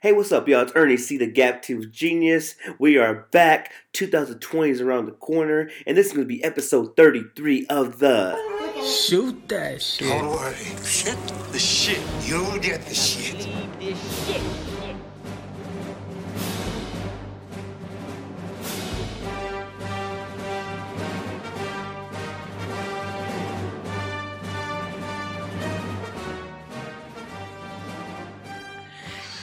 [0.00, 0.60] Hey, what's up, y'all?
[0.60, 2.54] It's Ernie C, the Gap Tooth Genius.
[2.78, 3.72] We are back.
[3.94, 8.38] 2020 is around the corner, and this is going to be episode 33 of the
[8.86, 10.06] Shoot that shit.
[10.06, 10.54] Don't worry.
[10.84, 11.18] Shit
[11.50, 11.98] the shit.
[12.22, 13.48] You'll get the shit.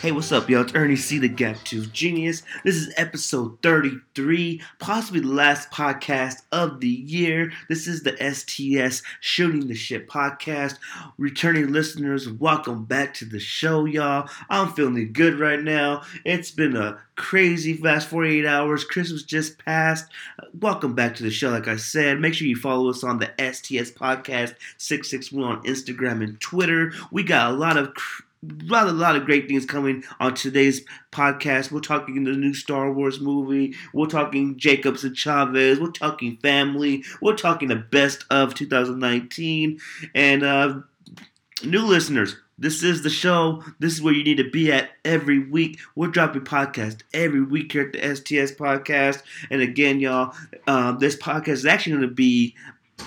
[0.06, 0.62] Hey, what's up, y'all?
[0.62, 2.44] It's Ernie C, the Gap Tooth Genius.
[2.64, 7.52] This is episode 33, possibly the last podcast of the year.
[7.70, 10.78] This is the STS Shooting the Shit podcast.
[11.18, 14.30] Returning listeners, welcome back to the show, y'all.
[14.48, 16.04] I'm feeling good right now.
[16.24, 18.84] It's been a crazy fast 48 hours.
[18.84, 20.06] Christmas just passed.
[20.60, 22.20] Welcome back to the show, like I said.
[22.20, 26.94] Make sure you follow us on the STS Podcast 661 on Instagram and Twitter.
[27.10, 31.72] We got a lot of cr- a lot of great things coming on today's podcast.
[31.72, 33.76] We're talking the new Star Wars movie.
[33.94, 35.80] We're talking Jacobs and Chavez.
[35.80, 37.04] We're talking family.
[37.22, 39.80] We're talking the best of 2019.
[40.14, 40.80] And uh,
[41.64, 43.64] new listeners, this is the show.
[43.80, 45.80] This is where you need to be at every week.
[45.96, 49.24] We're dropping podcast every week here at the STS Podcast.
[49.50, 50.34] And again, y'all,
[50.68, 52.56] uh, this podcast is actually going to be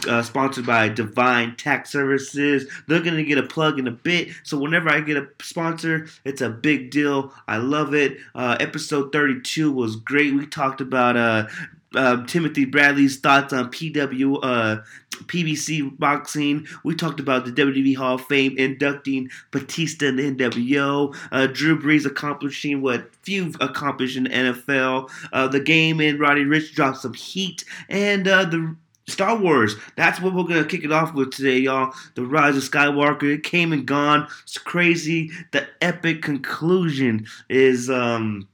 [0.07, 2.71] uh, sponsored by Divine Tax Services.
[2.87, 4.29] They're going to get a plug in a bit.
[4.43, 7.33] So whenever I get a sponsor, it's a big deal.
[7.47, 8.19] I love it.
[8.35, 10.35] Uh, episode 32 was great.
[10.35, 11.49] We talked about uh,
[11.95, 16.67] uh, Timothy Bradley's thoughts on PW, uh, PBC boxing.
[16.85, 21.17] We talked about the WWE Hall of Fame inducting Batista in the NWO.
[21.33, 25.11] Uh, Drew Brees accomplishing what few accomplished in the NFL.
[25.33, 27.65] Uh, the game and Roddy Ricch dropped some heat.
[27.89, 28.77] And uh, the
[29.09, 29.75] Star Wars.
[29.97, 31.95] That's what we're gonna kick it off with today, y'all.
[32.15, 33.35] The Rise of Skywalker.
[33.35, 34.29] It came and gone.
[34.43, 35.31] It's crazy.
[35.53, 38.47] The epic conclusion is um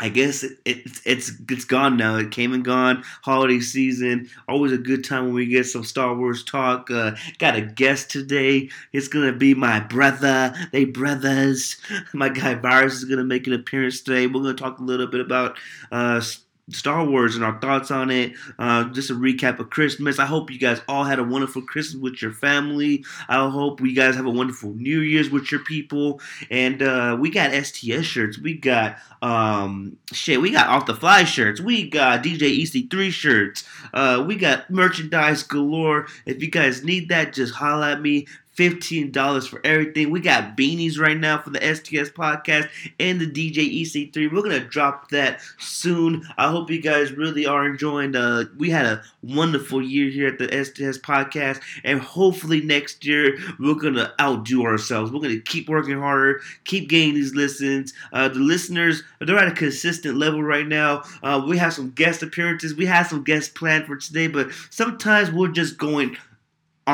[0.00, 2.16] I guess it, it, it's it's gone now.
[2.16, 3.04] It came and gone.
[3.22, 6.90] Holiday season, always a good time when we get some Star Wars talk.
[6.90, 8.70] Uh, got a guest today.
[8.94, 10.54] It's gonna be my brother.
[10.72, 11.76] They brothers.
[12.14, 14.26] My guy Virus is gonna make an appearance today.
[14.26, 15.58] We're gonna talk a little bit about
[15.92, 16.22] uh,
[16.70, 18.32] Star Wars and our thoughts on it.
[18.58, 20.18] Uh, just a recap of Christmas.
[20.18, 23.04] I hope you guys all had a wonderful Christmas with your family.
[23.28, 26.20] I hope you guys have a wonderful New Year's with your people.
[26.50, 28.38] And uh, we got STS shirts.
[28.38, 30.40] We got um, shit.
[30.40, 31.60] We got off the fly shirts.
[31.60, 33.64] We got DJ EC3 shirts.
[33.92, 36.06] Uh, we got merchandise galore.
[36.26, 38.26] If you guys need that, just holla at me.
[38.60, 40.10] $15 for everything.
[40.10, 44.30] We got beanies right now for the STS podcast and the DJ EC3.
[44.30, 46.28] We're going to drop that soon.
[46.36, 48.14] I hope you guys really are enjoying.
[48.14, 53.38] Uh, we had a wonderful year here at the STS podcast, and hopefully next year
[53.58, 55.10] we're going to outdo ourselves.
[55.10, 57.94] We're going to keep working harder, keep gaining these listens.
[58.12, 61.02] Uh, the listeners, they're at a consistent level right now.
[61.22, 62.74] Uh, we have some guest appearances.
[62.74, 66.18] We have some guests planned for today, but sometimes we're just going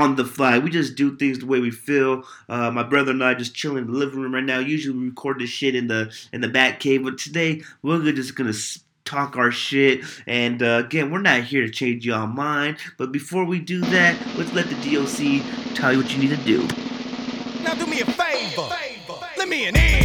[0.03, 0.59] on the fly.
[0.59, 2.25] We just do things the way we feel.
[2.49, 4.59] Uh, my brother and I just chilling in the living room right now.
[4.59, 8.35] Usually we record this shit in the in the back cave, but today we're just
[8.35, 8.53] gonna
[9.05, 10.05] talk our shit.
[10.27, 12.77] And uh, again, we're not here to change y'all mind.
[12.99, 16.45] But before we do that, let's let the DOC tell you what you need to
[16.45, 16.67] do.
[17.63, 18.69] Now do me a favor.
[18.69, 19.27] favor.
[19.37, 19.96] Let me in here.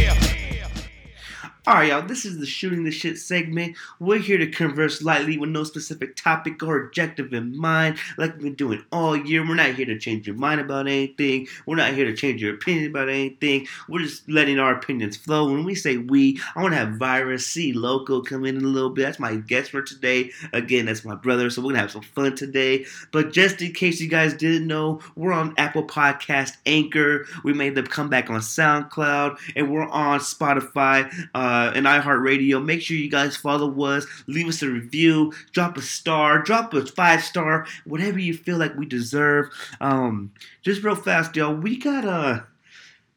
[1.64, 3.76] Alright, y'all, this is the Shooting the Shit segment.
[4.00, 8.42] We're here to converse lightly with no specific topic or objective in mind, like we've
[8.42, 9.46] been doing all year.
[9.46, 11.46] We're not here to change your mind about anything.
[11.64, 13.68] We're not here to change your opinion about anything.
[13.88, 15.52] We're just letting our opinions flow.
[15.52, 18.90] When we say we, I want to have Virus C Loco come in, a little
[18.90, 19.02] bit.
[19.02, 20.32] That's my guest for today.
[20.52, 22.86] Again, that's my brother, so we're going to have some fun today.
[23.12, 27.24] But just in case you guys didn't know, we're on Apple Podcast Anchor.
[27.44, 31.08] We made the comeback on SoundCloud, and we're on Spotify.
[31.32, 32.64] Uh, uh, and iHeartRadio.
[32.64, 36.86] Make sure you guys follow us, leave us a review, drop a star, drop a
[36.86, 39.50] five star, whatever you feel like we deserve.
[39.80, 40.32] Um,
[40.62, 41.54] just real fast, y'all.
[41.54, 42.46] We got a,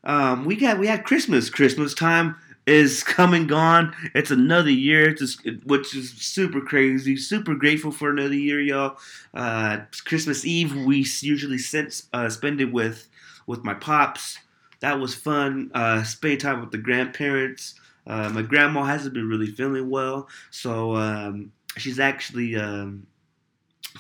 [0.03, 1.49] um, we got we had Christmas.
[1.49, 2.35] Christmas time
[2.67, 3.95] is come and gone.
[4.13, 7.15] It's another year, just, which is super crazy.
[7.15, 8.97] Super grateful for another year, y'all.
[9.33, 13.07] Uh, Christmas Eve, we usually sent, uh, spend it with
[13.47, 14.39] with my pops.
[14.81, 15.71] That was fun.
[15.73, 17.75] Uh, spend time with the grandparents.
[18.07, 23.07] Uh, my grandma hasn't been really feeling well, so um, she's actually um,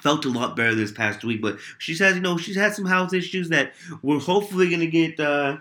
[0.01, 1.41] felt a lot better this past week.
[1.41, 5.19] But she says, you know, she's had some health issues that we're hopefully gonna get
[5.19, 5.57] uh,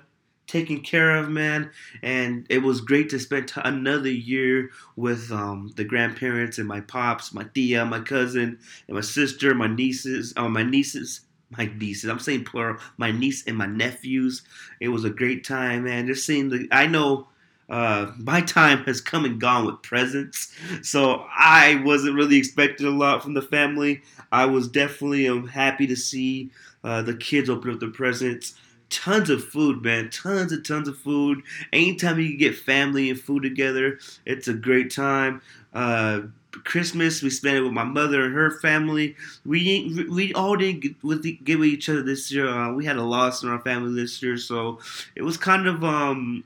[0.47, 1.71] taken care of, man.
[2.03, 6.81] And it was great to spend t- another year with um, the grandparents and my
[6.81, 11.21] pops, my tia, my cousin, and my sister, my nieces, uh, my nieces.
[11.57, 14.43] My nieces, I'm saying plural, my niece and my nephews.
[14.81, 16.07] It was a great time, man.
[16.07, 17.29] Just seeing the, I know
[17.69, 22.91] uh, my time has come and gone with presents, so I wasn't really expecting a
[22.91, 24.03] lot from the family.
[24.31, 26.51] I was definitely um, happy to see
[26.83, 28.55] uh, the kids open up their presents.
[28.91, 30.11] Tons of food, man.
[30.11, 31.43] Tons and tons of food.
[31.73, 35.41] Anytime you can get family and food together, it's a great time.
[35.73, 36.23] Uh,
[36.63, 39.17] Christmas, we spent it with my mother and her family.
[39.45, 42.47] We we all didn't get with, get with each other this year.
[42.47, 44.79] Uh, we had a loss in our family this year, so
[45.17, 46.45] it was kind of um,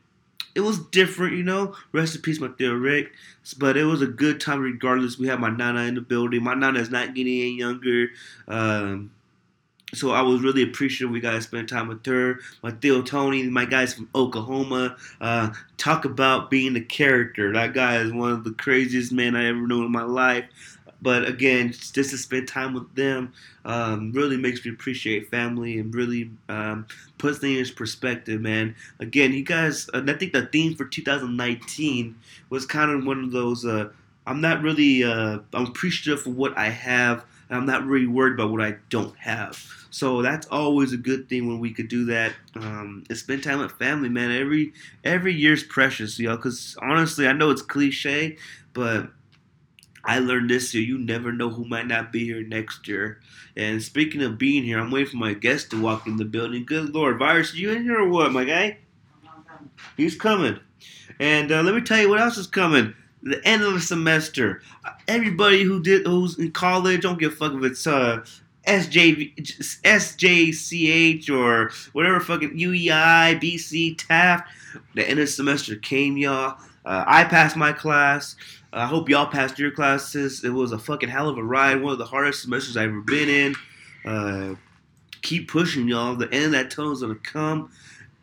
[0.58, 1.76] it was different, you know.
[1.92, 3.12] Rest in peace, my dear Rick.
[3.58, 5.16] But it was a good time regardless.
[5.16, 6.42] We had my nana in the building.
[6.42, 8.08] My nana is not getting any younger.
[8.48, 9.12] Um,
[9.94, 12.40] so I was really appreciative we got to spend time with her.
[12.60, 14.96] My Theo Tony, my guys from Oklahoma.
[15.20, 17.52] Uh, talk about being a character.
[17.52, 20.46] That guy is one of the craziest men I ever known in my life.
[21.00, 23.32] But again, just to spend time with them
[23.64, 26.86] um, really makes me appreciate family and really um,
[27.18, 28.74] puts things in perspective, man.
[28.98, 32.16] Again, you guys, uh, I think the theme for 2019
[32.50, 33.64] was kind of one of those.
[33.64, 33.90] Uh,
[34.26, 35.04] I'm not really.
[35.04, 37.24] Uh, I'm appreciative for what I have.
[37.50, 39.64] I'm not really worried about what I don't have.
[39.90, 42.34] So that's always a good thing when we could do that.
[42.54, 44.30] Um, and spend time with family, man.
[44.30, 44.72] Every
[45.04, 46.36] every year's precious, yo.
[46.36, 48.36] Because honestly, I know it's cliche,
[48.74, 49.10] but
[50.08, 50.82] I learned this year.
[50.82, 53.20] You never know who might not be here next year.
[53.54, 56.64] And speaking of being here, I'm waiting for my guest to walk in the building.
[56.64, 58.78] Good lord, virus, you in here or what, my guy?
[59.98, 60.60] He's coming.
[61.20, 62.94] And uh, let me tell you what else is coming.
[63.22, 64.62] The end of the semester.
[65.06, 68.24] Everybody who did who's in college, don't give a fuck if it's uh,
[68.66, 69.36] SJ,
[69.82, 74.48] SJCH or whatever fucking UEI, BC, Taft.
[74.94, 76.58] The end of the semester came, y'all.
[76.84, 78.36] Uh, I passed my class.
[78.72, 80.44] I hope y'all passed your classes.
[80.44, 81.82] It was a fucking hell of a ride.
[81.82, 83.54] One of the hardest semesters I've ever been in.
[84.04, 84.54] Uh,
[85.22, 86.14] keep pushing, y'all.
[86.14, 87.70] The end of that tunnel's gonna come.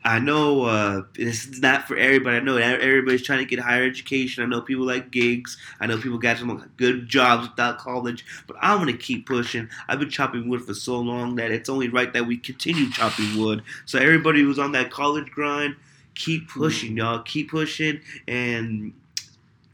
[0.05, 2.37] I know uh, it's not for everybody.
[2.37, 4.43] I know everybody's trying to get higher education.
[4.43, 5.57] I know people like gigs.
[5.79, 8.23] I know people got some good jobs without college.
[8.45, 9.67] But I'm gonna keep pushing.
[9.87, 13.35] I've been chopping wood for so long that it's only right that we continue chopping
[13.35, 13.63] wood.
[13.85, 15.75] So everybody who's on that college grind,
[16.15, 16.59] keep mm-hmm.
[16.59, 17.19] pushing, y'all.
[17.19, 17.99] Keep pushing.
[18.27, 18.93] And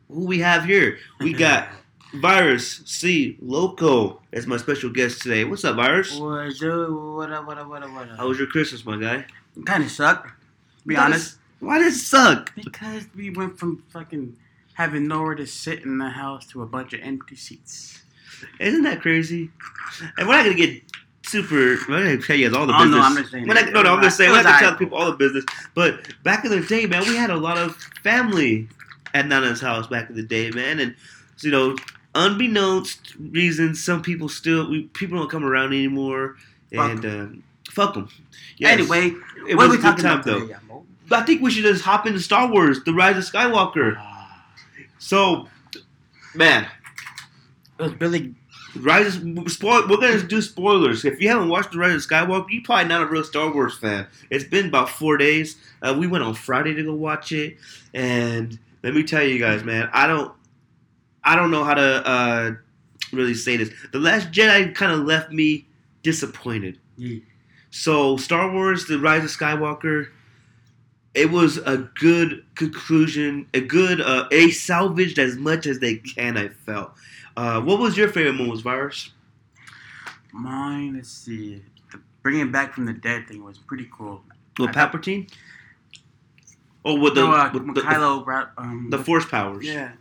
[0.10, 0.98] who we have here?
[1.20, 1.70] We got
[2.16, 5.46] Virus C Loco as my special guest today.
[5.46, 6.18] What's up, Virus?
[6.18, 6.90] What's up?
[6.90, 7.48] What up?
[7.48, 7.68] What up?
[7.70, 7.94] What up?
[7.94, 8.18] What up?
[8.18, 9.26] How was your Christmas, my guy?
[9.66, 10.30] Kind of sucked.
[10.86, 11.32] Be Why honest.
[11.32, 12.54] does- Why did it suck?
[12.56, 14.36] Because we went from fucking
[14.74, 18.02] having nowhere to sit in the house to a bunch of empty seats.
[18.60, 19.52] Isn't that crazy?
[20.18, 20.91] And we're not gonna get
[21.24, 21.76] super.
[21.90, 22.96] Not gonna tell you guys all the Oh, business.
[22.98, 24.98] no, I'm just saying We're no, no, I'm just saying was not gonna tell people
[24.98, 25.46] all the business.
[25.76, 28.68] But back in the day, man, we had a lot of family
[29.14, 30.96] at Nana's house back in the day, man, and
[31.42, 31.76] you know,
[32.16, 36.36] unbeknownst reasons, some people still we, people don't come around anymore,
[36.74, 38.10] Fuck and um, fuck them.
[38.62, 39.12] Anyway,
[39.48, 40.40] it what was are we talking time about though.
[40.42, 40.84] today, Yamo?
[41.12, 43.96] I think we should just hop into Star Wars: The Rise of Skywalker.
[43.98, 44.46] Ah,
[45.00, 45.50] So,
[46.36, 46.68] man,
[47.80, 48.34] It was Billy.
[48.76, 51.04] Rise of, spoil, we're gonna do spoilers.
[51.04, 53.78] If you haven't watched the Rise of Skywalker, you're probably not a real Star Wars
[53.78, 54.08] fan.
[54.30, 55.58] It's been about four days.
[55.82, 57.58] Uh, we went on Friday to go watch it,
[57.94, 60.34] and let me tell you guys, man, I don't,
[61.24, 62.52] I don't know how to uh,
[63.12, 63.72] really say this.
[63.92, 65.68] The Last Jedi kind of left me
[66.02, 66.80] disappointed.
[66.96, 67.20] Yeah.
[67.72, 70.08] So Star Wars: The Rise of Skywalker,
[71.14, 76.38] it was a good conclusion, a good, uh, a salvaged as much as they can.
[76.38, 76.94] I felt.
[77.38, 79.12] Uh, what was your favorite moments, Virus?
[80.34, 81.62] Mine, let's see.
[81.92, 84.22] The bringing back from the dead thing was pretty cool.
[84.60, 85.30] With I thought- Palpatine?
[86.84, 89.64] Or with the, no, uh, with the, Kylo brought um, the Force powers?
[89.66, 89.92] Yeah,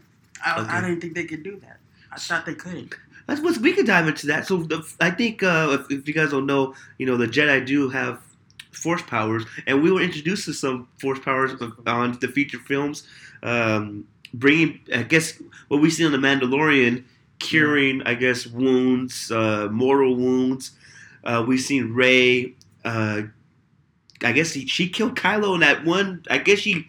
[0.45, 0.71] I, Okay.
[0.71, 1.79] I didn't think they could do that.
[2.11, 2.95] I thought they couldn't.
[3.27, 4.47] That's what we could dive into that.
[4.47, 7.67] So the, I think uh, if, if you guys don't know, you know the Jedi
[7.67, 8.19] do have
[8.73, 11.53] force powers, and we were introduced to some force powers
[11.87, 13.07] on the feature films,
[13.43, 17.05] um, bringing I guess what we see on the Mandalorian,
[17.41, 20.73] curing I guess wounds, uh, mortal wounds.
[21.25, 22.55] Uh, we've seen Rey.
[22.85, 23.23] Uh,
[24.23, 26.25] I guess he, she killed Kylo in that one.
[26.31, 26.89] I guess she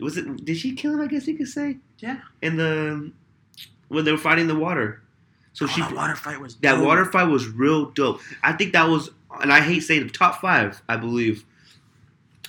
[0.00, 0.44] was it.
[0.44, 1.00] Did she kill him?
[1.00, 1.78] I guess you could say.
[1.98, 2.18] Yeah.
[2.42, 3.12] In the
[3.88, 5.00] when they were fighting the water.
[5.52, 6.84] So oh, she that water fight was that dope.
[6.84, 8.20] water fight was real dope.
[8.42, 9.10] I think that was,
[9.40, 10.82] and I hate saying the top five.
[10.88, 11.44] I believe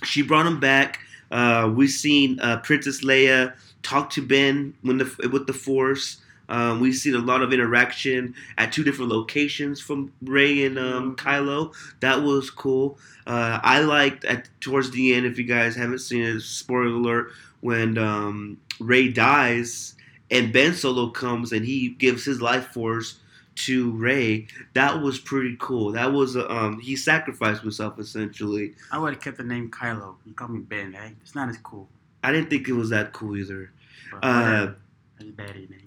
[0.04, 1.00] she brought him back.
[1.32, 6.18] Uh, we've seen uh, Princess Leia talk to Ben when the with the Force.
[6.50, 11.16] Um, we've seen a lot of interaction at two different locations from Rey and um,
[11.16, 11.74] Kylo.
[12.02, 12.98] That was cool.
[13.28, 15.26] Uh, I liked at towards the end.
[15.26, 19.96] If you guys haven't seen it, spoiler alert: when um, Rey dies
[20.32, 23.20] and Ben Solo comes and he gives his life force
[23.56, 24.48] to Rey.
[24.74, 25.92] That was pretty cool.
[25.94, 28.74] That was uh, um, he sacrificed himself essentially.
[28.92, 30.16] I would have kept the name Kylo.
[30.26, 30.94] You call me Ben.
[30.94, 31.88] Hey, it's not as cool.
[32.24, 33.72] I didn't think it was that cool either.
[34.12, 34.76] But Uh, whatever.
[35.20, 35.80] His daddy, then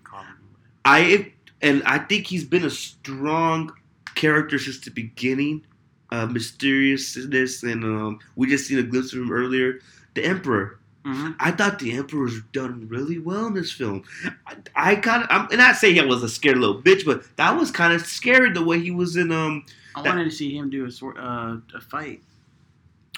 [0.85, 1.09] he called him.
[1.11, 1.25] whatever.
[1.29, 3.73] I and I think he's been a strong
[4.15, 5.65] character since the beginning.
[6.11, 9.81] Uh, mysteriousness, and um, we just seen a glimpse of him earlier.
[10.15, 10.79] The Emperor.
[11.05, 11.37] Mhm.
[11.39, 14.03] I thought the Emperor was done really well in this film.
[14.47, 17.25] I, I kind of, I'm and not saying he was a scared little bitch, but
[17.37, 19.31] that was kind of scary the way he was in.
[19.31, 22.23] Um, I That- wanted to see him do a sort uh, a fight.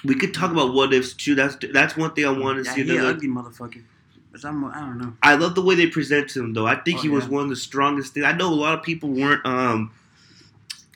[0.04, 1.34] we could talk about what ifs too.
[1.36, 2.82] That's that's one thing I want to Yeah, see.
[2.84, 3.82] he ugly motherfucker.
[4.34, 5.12] I don't know.
[5.22, 6.66] I love the way they present him though.
[6.66, 7.30] I think Oh, he was yeah.
[7.30, 8.24] one of the strongest things.
[8.26, 9.90] I know a lot of people weren't um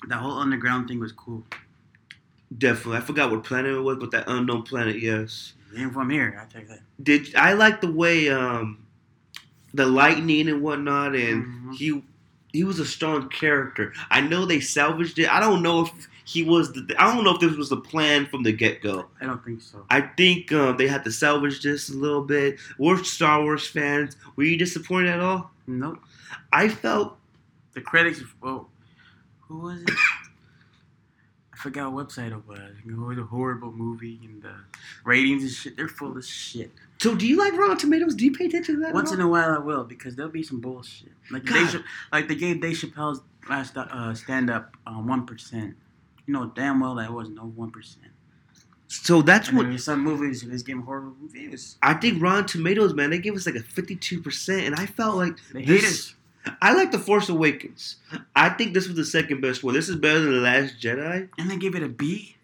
[0.08, 1.44] That whole underground thing was cool.
[2.56, 2.98] definitely.
[2.98, 5.54] I forgot what planet it was, but that unknown planet, yes.
[5.76, 6.40] Ain't from here.
[6.40, 6.80] I take that.
[7.02, 8.78] Did I like the way um
[9.72, 11.74] the lightning and whatnot, and Mhm.
[11.74, 12.02] he
[12.52, 13.92] he was a strong character.
[14.10, 15.28] I know they salvaged it.
[15.28, 16.72] I don't know if he was.
[16.72, 19.06] The, I don't know if this was the plan from the get go.
[19.20, 19.84] I don't think so.
[19.90, 22.58] I think um, they had to salvage this a little bit.
[22.78, 24.16] We're Star Wars fans.
[24.36, 25.50] Were you disappointed at all?
[25.66, 25.98] Nope.
[26.52, 27.16] I felt
[27.74, 28.22] The critics.
[28.40, 28.68] Well,
[29.40, 29.90] who was it?
[31.52, 32.72] I forgot what website it was.
[32.86, 34.54] It was a horrible movie and the
[35.04, 35.76] ratings and shit.
[35.76, 36.70] They're full of shit.
[37.00, 37.14] so.
[37.14, 38.14] Do you like Rotten Tomatoes?
[38.14, 38.88] Do you pay attention to that?
[38.88, 41.12] at Once in a while, I will because there'll be some bullshit.
[41.30, 41.68] Like God.
[41.72, 41.78] they
[42.12, 45.26] like they gave Dave Chappelle's last uh, stand up one
[46.26, 48.06] You know damn well that was no one percent.
[48.86, 51.76] So that's And what some movies they just give horrible reviews.
[51.82, 52.22] I think.
[52.22, 55.62] Rotten Tomatoes, man, they gave us like a fifty-two percent, and I felt like They
[55.62, 56.14] hate this.
[56.60, 57.96] I like the Force Awakens.
[58.36, 59.74] I think this was the second best one.
[59.74, 61.28] This is better than the Last Jedi.
[61.38, 62.36] And they gave it a B.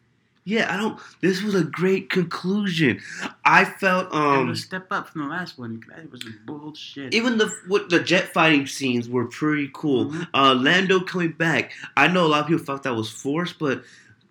[0.44, 0.98] Yeah, I don't.
[1.20, 3.00] This was a great conclusion.
[3.44, 5.82] I felt it um was a step up from the last one.
[5.88, 7.14] That was bullshit.
[7.14, 10.06] even the what the jet fighting scenes were pretty cool.
[10.10, 10.28] Mhm.
[10.34, 11.72] Uh, Lando coming back.
[11.96, 13.84] I know a lot of people thought that was forced, but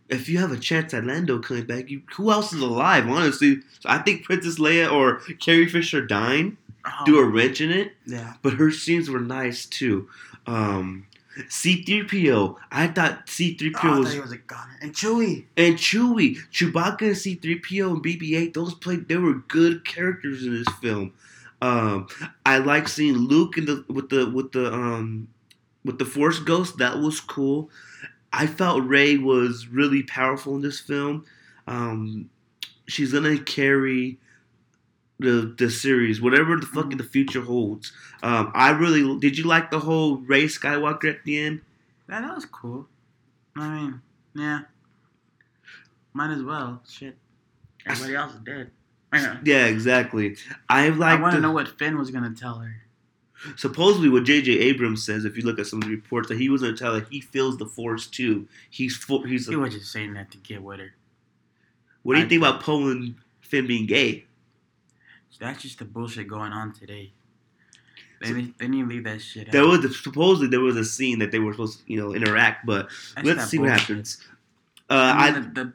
[0.10, 3.08] if you have a chance at Lando coming back, you who else is alive?
[3.08, 7.70] Honestly, so I think Princess Leia or Carrie Fisher dying Oh, do a wrench in
[7.72, 8.34] it, yeah.
[8.42, 10.08] but her scenes were nice too.
[10.48, 11.06] Um,
[11.48, 12.56] C3PO.
[12.72, 14.78] I thought C3PO Oh, I thought was he was a gunner.
[14.82, 15.46] And Chewie.
[15.58, 20.74] and Chewie, Chewbacca and C3PO and BB-8, those played they were good characters in this
[20.82, 21.14] film.
[21.62, 22.08] Um,
[22.46, 25.28] I like seeing Luke in the with the with the um
[25.84, 26.78] with the Force Ghost.
[26.78, 27.70] That was cool.
[28.32, 31.26] I felt Rey was really powerful in this film.
[31.68, 32.30] Um,
[32.88, 34.18] she's gonna carry
[35.20, 37.92] the the series, whatever the fuck the future holds.
[38.24, 39.38] Um, I really did.
[39.38, 41.62] You like the whole Rey Skywalker at the end?
[42.10, 42.88] Yeah, that was cool.
[43.56, 44.02] I mean,
[44.36, 44.62] yeah.
[46.14, 46.82] Might as well.
[46.90, 47.16] Shit.
[47.86, 48.72] Everybody else is dead.
[49.44, 49.66] Yeah.
[49.66, 50.36] Exactly.
[50.70, 51.20] I like.
[51.20, 52.76] I want to know what Finn was gonna tell her.
[53.56, 54.52] supposedly what J.J.
[54.52, 56.94] Abrams says, if you look at some of the reports, that he was to tell
[57.00, 58.48] her he feels the Force too.
[58.70, 59.48] He's he's.
[59.48, 60.94] He A, was just saying that to get with her.
[62.04, 64.26] what do you I- think about Poe and Finn being gay?
[65.40, 67.12] That's just the bullshit going on today.
[68.22, 69.52] They, need- they need to leave that shit out.
[69.54, 72.66] There was supposedly there was a scene that they were supposed to you know interact,
[72.66, 74.18] but That's let's see what happens.
[74.90, 75.74] Uh, I I, the, the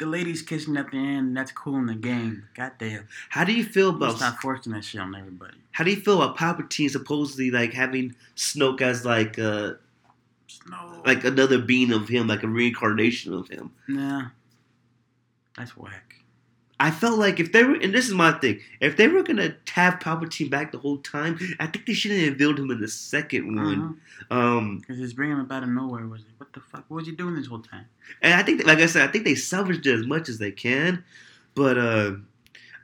[0.00, 1.34] the ladies kissing at the end.
[1.36, 2.44] That's cool in the game.
[2.54, 3.08] Goddamn.
[3.30, 5.56] how do you feel Let's about stop forcing that shit on everybody.
[5.72, 9.72] how do you feel about Palpatine supposedly like having Snoke as like uh
[11.06, 13.70] like another being of him, like a reincarnation of him?
[13.88, 14.26] Nah.
[15.56, 16.16] That's whack.
[16.80, 19.56] I felt like if they were, and this is my thing, if they were gonna
[19.72, 22.86] have Palpatine back the whole time, I think they should have revealed him in the
[22.88, 24.00] second one.
[24.30, 26.06] Um, Because it's bringing him out of nowhere.
[26.06, 26.84] Was like, what the fuck?
[26.88, 27.86] What was he doing this whole time?
[28.22, 30.52] and I think, like I said, I think they salvaged it as much as they
[30.52, 31.02] can.
[31.56, 32.12] But uh,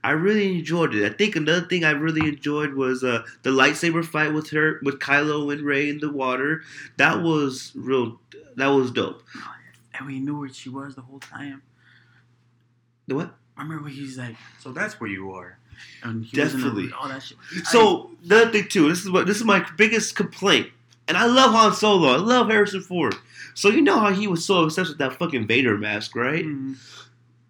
[0.02, 1.04] I really enjoyed it.
[1.10, 4.98] I think another thing I really enjoyed was uh, the lightsaber fight with her, with
[4.98, 6.62] Kylo and Rey in the water.
[6.96, 8.20] That was real.
[8.56, 9.22] That was dope.
[9.96, 11.62] And we knew where she was the whole time.
[13.06, 13.34] The what?
[13.56, 15.58] I remember when he's like, so that's where you are.
[16.02, 16.70] And he Definitely.
[16.70, 17.38] Was in the, all that shit.
[17.66, 20.68] So the other thing too, this is what this is my biggest complaint,
[21.08, 22.12] and I love Han Solo.
[22.12, 23.14] I love Harrison Ford.
[23.54, 26.44] So you know how he was so obsessed with that fucking Vader mask, I, right?
[26.44, 26.76] Mhm.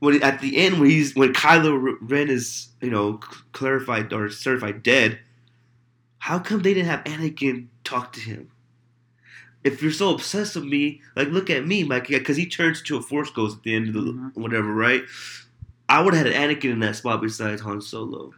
[0.00, 3.18] When at the end, when he's when Kylo Ren is you know
[3.52, 5.18] clarified or certified dead,
[6.18, 8.50] how come they didn't have Anakin talk to him?
[9.62, 12.96] If you're so obsessed with me, like look at me, like because he turns to
[12.98, 14.34] a Force ghost at the end of the Mhm.
[14.36, 15.04] whatever, right?
[15.94, 18.32] I would have had Anakin in that spot besides Han Solo.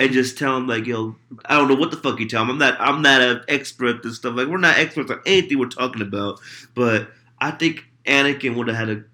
[0.00, 2.50] And just tell him like, yo, I don't know what the fuck you tell him.
[2.50, 4.34] I'm not I'm not an expert at this stuff.
[4.34, 6.40] Like we're not experts on anything we're talking about.
[6.74, 7.08] But
[7.40, 9.04] I think Anakin would have had a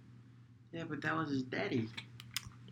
[0.73, 1.91] Yeah, but that was his daddy.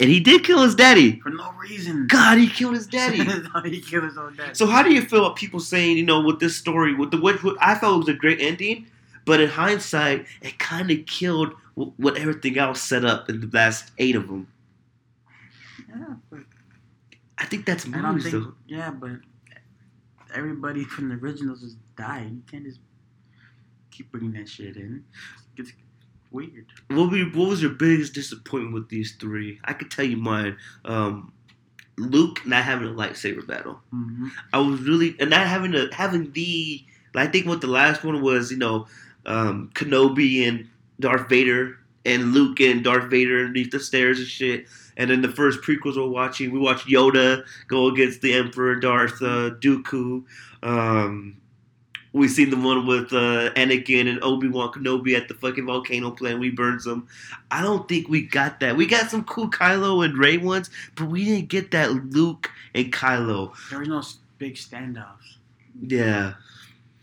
[0.01, 1.21] and he did kill his daddy.
[1.21, 2.07] For no reason.
[2.07, 3.19] God, he killed his daddy.
[3.69, 4.55] he killed his own daddy.
[4.55, 7.21] so how do you feel about people saying, you know, with this story, with the
[7.21, 8.87] which I felt it was a great ending,
[9.25, 13.91] but in hindsight, it kind of killed what everything else set up in the last
[13.99, 14.49] eight of them.
[15.88, 16.41] yeah, but
[17.38, 18.35] I think that's movies think.
[18.35, 18.55] though.
[18.67, 19.12] Yeah, but
[20.35, 22.31] everybody from the originals just died.
[22.31, 22.81] You can't just
[23.91, 25.05] keep bringing that shit in.
[25.57, 25.73] It's
[26.31, 26.67] weird.
[26.88, 29.61] What, were, what was your biggest disappointment with these three?
[29.64, 30.57] I could tell you mine.
[30.85, 31.33] Um,
[31.99, 33.81] Luke not having a lightsaber battle.
[33.91, 36.85] hmm I was really and not having a having the.
[37.14, 38.87] I think what the last one was, you know,
[39.26, 40.69] um, Kenobi and
[41.00, 44.67] Darth Vader and Luke and Darth Vader underneath the stairs and shit.
[44.97, 49.23] And then the first prequels we're watching, we watched Yoda go against the Emperor Darth
[49.23, 50.25] uh, Dooku.
[50.62, 51.37] Um,
[52.12, 56.11] we seen the one with uh, Anakin and Obi Wan Kenobi at the fucking volcano
[56.11, 56.38] planet.
[56.38, 57.09] We burned some.
[57.50, 58.76] I don't think we got that.
[58.76, 62.93] We got some cool Kylo and Rey ones, but we didn't get that Luke and
[62.93, 63.55] Kylo.
[63.71, 64.02] There was no
[64.37, 65.37] big standoffs.
[65.81, 66.35] Yeah.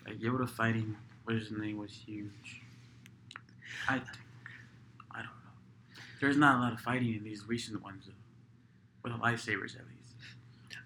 [0.06, 0.96] Like Yoda fighting,
[1.52, 2.62] name was huge.
[3.88, 4.08] I think.
[5.12, 6.02] I don't know.
[6.22, 8.14] There's not a lot of fighting in these recent ones, though.
[9.04, 10.16] With lightsabers, at least.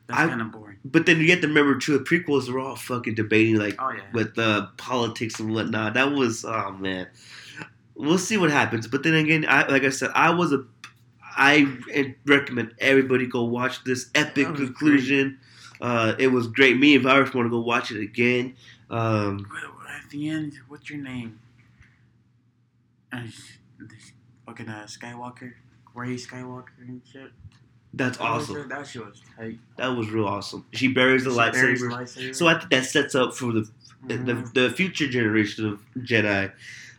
[0.08, 0.78] That's kind of boring.
[0.86, 3.90] But then you have to remember too, the prequels were all fucking debating like Oh
[3.92, 4.02] yeah.
[4.14, 5.94] with uh, politics and whatnot.
[5.94, 7.08] That was oh man.
[7.96, 8.86] We'll see what happens.
[8.88, 10.66] But then again, I like I said, I was a
[11.36, 11.74] I
[12.26, 15.40] recommend everybody go watch this epic conclusion.
[15.82, 16.78] Uh, it was great.
[16.78, 18.56] Me and Virus want to go watch it again.
[18.90, 19.73] Um, What- what- At
[20.13, 21.39] the end, what's your name?
[23.12, 24.12] This
[24.46, 25.53] fucking uh, Skywalker,
[25.93, 27.32] Rey Skywalker and shit.
[27.93, 28.70] that's That was- awesome.
[28.70, 29.60] That shit was tight.
[29.77, 30.65] That was real awesome.
[30.74, 31.91] She buries the She the lightsaber.
[31.91, 32.36] lightsaber.
[32.36, 33.70] So I think that sets up for the
[34.05, 34.53] the, Mhm.
[34.53, 36.51] the future generation of Jedi.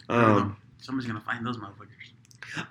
[0.08, 1.90] Um, Someone's gonna find those motherfuckers.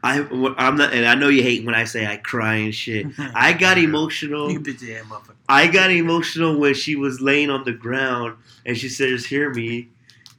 [0.04, 0.22] I
[0.58, 3.08] I'm not, and I know you hate when I say I cry and shit.
[3.20, 4.50] I got emotional.
[4.52, 5.36] You bitch ass motherfucker.
[5.50, 9.90] I got emotional when she was laying on the ground and she says, "Hear me,"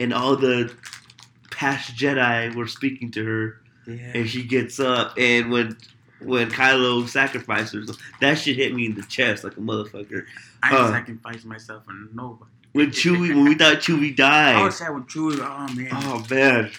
[0.00, 0.72] and all the
[1.50, 4.12] past Jedi were speaking to her, Yeah.
[4.14, 5.76] and she gets up, and when
[6.20, 10.24] when Kylo sacrifices, that shit hit me in the chest like a motherfucker.
[10.62, 12.50] I uh, sacrificed myself for nobody.
[12.72, 15.38] When Chewie, when we thought Chewie died, I was sad with Chewie.
[15.40, 15.88] Oh man.
[15.92, 16.70] Oh man,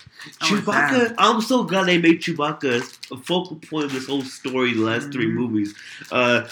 [0.42, 1.16] I Chewbacca!
[1.18, 4.74] I'm so glad they made Chewbacca a focal point of this whole story.
[4.74, 5.34] The last three Mhm.
[5.36, 5.74] movies.
[6.12, 6.48] Uh,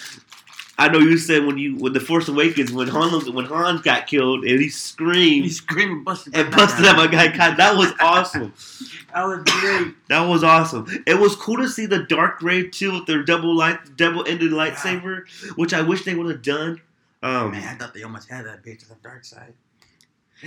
[0.77, 4.07] I know you said when you when the Force Awakens when Han when Han got
[4.07, 7.27] killed and he screamed He screaming, busted, and busted at my guy.
[7.35, 8.53] God, that was awesome.
[9.13, 9.93] That was great.
[10.09, 10.87] That was awesome.
[11.05, 14.49] It was cool to see the Dark Rey too with their double light double ended
[14.51, 16.81] lightsaber, which I wish they would have done.
[17.21, 19.53] Um, Man, I thought they almost had that bitch on the dark side.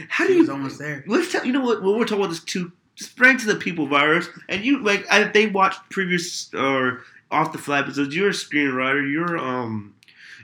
[0.08, 0.52] how He do was you?
[0.54, 1.04] almost there.
[1.06, 2.72] Let's tell you know what when we're talking about this too.
[2.96, 7.58] Spread to the people virus, and you like I, they watched previous or off the
[7.58, 8.16] fly episodes.
[8.16, 9.08] You're a screenwriter.
[9.08, 9.94] You're um,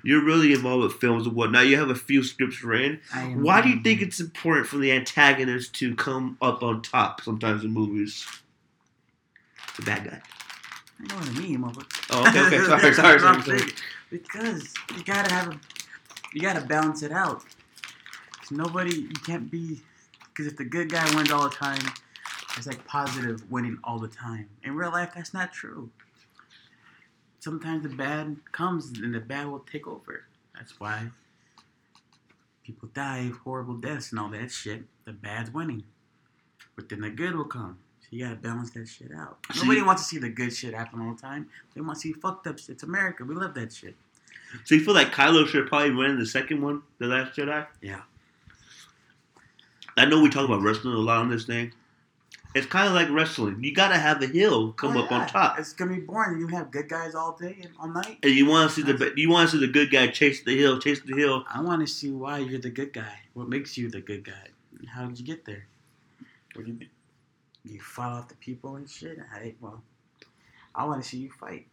[0.02, 1.66] you're really involved with films and whatnot.
[1.66, 3.00] You have a few scripts written.
[3.44, 7.64] Why do you think it's important for the antagonist to come up on top sometimes
[7.64, 8.26] in movies?
[9.76, 10.20] The bad guy.
[11.00, 12.06] I know what I mean, motherfucker.
[12.10, 12.56] Oh, okay, okay.
[12.66, 13.72] Sorry, sorry, sorry, sorry.
[14.10, 15.60] Because you gotta have a,
[16.34, 17.42] you gotta balance it out.
[18.38, 19.80] 'Cause nobody, you can't be,
[20.28, 21.80] because if the good guy wins all the time,
[22.56, 24.48] it's like positive winning all the time.
[24.64, 25.90] In real life, that's not true.
[27.42, 30.26] Sometimes the bad comes and the bad will take over.
[30.55, 31.09] That's why
[32.64, 34.85] people die horrible deaths and all that shit.
[35.07, 35.83] The bad's winning,
[36.76, 37.78] but then the good will come.
[38.02, 39.38] So you gotta balance that shit out.
[39.52, 41.48] So Nobody wants to see the good shit happen all the time.
[41.74, 42.68] They want to see fucked up shit.
[42.68, 43.24] It's America.
[43.24, 43.96] We love that shit.
[44.64, 47.66] So you feel like Kylo should probably win the second one, The Last Jedi?
[47.81, 48.02] Yeah.
[49.96, 51.72] I know we talk about wrestling a lot on this thing.
[52.54, 53.62] It's kind of like wrestling.
[53.64, 55.18] You gotta have a heel come Oh, up yeah.
[55.20, 56.38] on top, It's gonna be boring.
[56.38, 58.18] You have good guys all day and all night.
[58.22, 60.56] and you want to see the you want to see the good guy chase the
[60.56, 61.44] hill, chase the hill.
[61.48, 63.20] I want to see why you're the good guy.
[63.34, 64.48] What makes you the good guy?
[64.88, 65.66] How did you get there?
[66.54, 66.86] What do you
[67.64, 69.18] you fought off the people and shit?
[69.32, 69.82] I well,
[70.74, 71.66] I want to see you fight.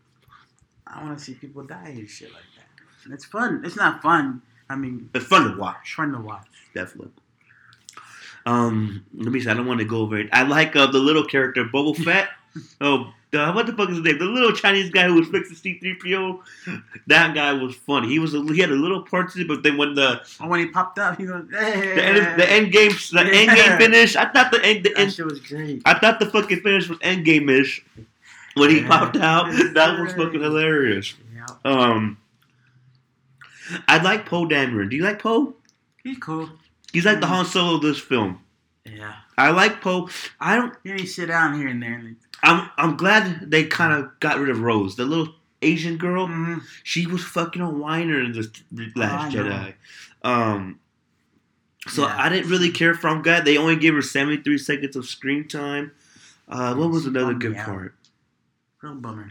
[0.88, 2.66] I want to see people die and shit like that.
[3.06, 3.62] And it's fun.
[3.66, 4.42] It's not fun.
[4.70, 6.46] I mean, It's fun to watch, fun to watch.
[6.74, 7.12] definitely.
[8.46, 9.50] Um, let me see.
[9.50, 10.30] I don't want to go over it.
[10.32, 12.30] I like uh, the little character Boba Fett.
[12.82, 14.18] oh, uh, what the fuck is his name?
[14.18, 16.42] The little Chinese guy who was fixing C three PO.
[17.08, 18.08] That guy was funny.
[18.10, 20.48] He was a, he had a little part to it, but then when the Oh,
[20.48, 21.94] when he popped up, he goes, hey.
[21.96, 25.00] the end, the end game the end game finish, I thought the end the That
[25.00, 25.84] end shit was great.
[25.86, 27.86] I thought the fucking finish was endgame ish
[28.56, 28.88] when he Yeah.
[28.88, 29.52] popped out.
[29.76, 31.14] That was fucking hilarious.
[31.36, 32.18] Yeah, Um,
[33.88, 34.90] I like Poe Dameron.
[34.90, 35.54] Do you like Poe?
[36.04, 36.50] he's cool.
[36.94, 37.30] He's like the Mm.
[37.30, 38.40] Han Solo of this film.
[38.86, 40.10] Yeah, I like Poe.
[40.40, 40.74] I don't.
[40.84, 41.94] he need sit down here and there.
[41.94, 42.70] And I'm.
[42.78, 46.28] I'm glad they kind of got rid of Rose, the little Asian girl.
[46.28, 46.64] Mhm.
[46.84, 48.50] She was fucking a whiner in the
[48.96, 49.44] Last know.
[49.44, 49.74] Jedi.
[50.24, 50.80] Um.
[51.88, 52.16] So Yeah.
[52.18, 53.08] I didn't really care for.
[53.10, 55.92] I'm glad they only gave her 73 seconds of screen time.
[56.48, 57.94] Uh, what was another good part?
[58.82, 59.30] Real bummer.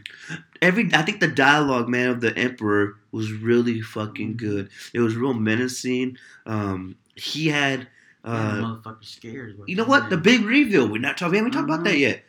[0.63, 4.47] Every I think the dialogue, man, of the Emperor was really fucking Mm-hmm.
[4.47, 4.69] good.
[4.93, 6.17] It was real menacing.
[6.47, 7.89] Um, he had.
[8.25, 9.59] Uh, motherfucker scared.
[9.67, 10.11] You know what?
[10.11, 10.89] The big reveal.
[10.89, 11.33] We're not talking.
[11.33, 12.01] We haven't talked about that Mhm.
[12.01, 12.25] yet.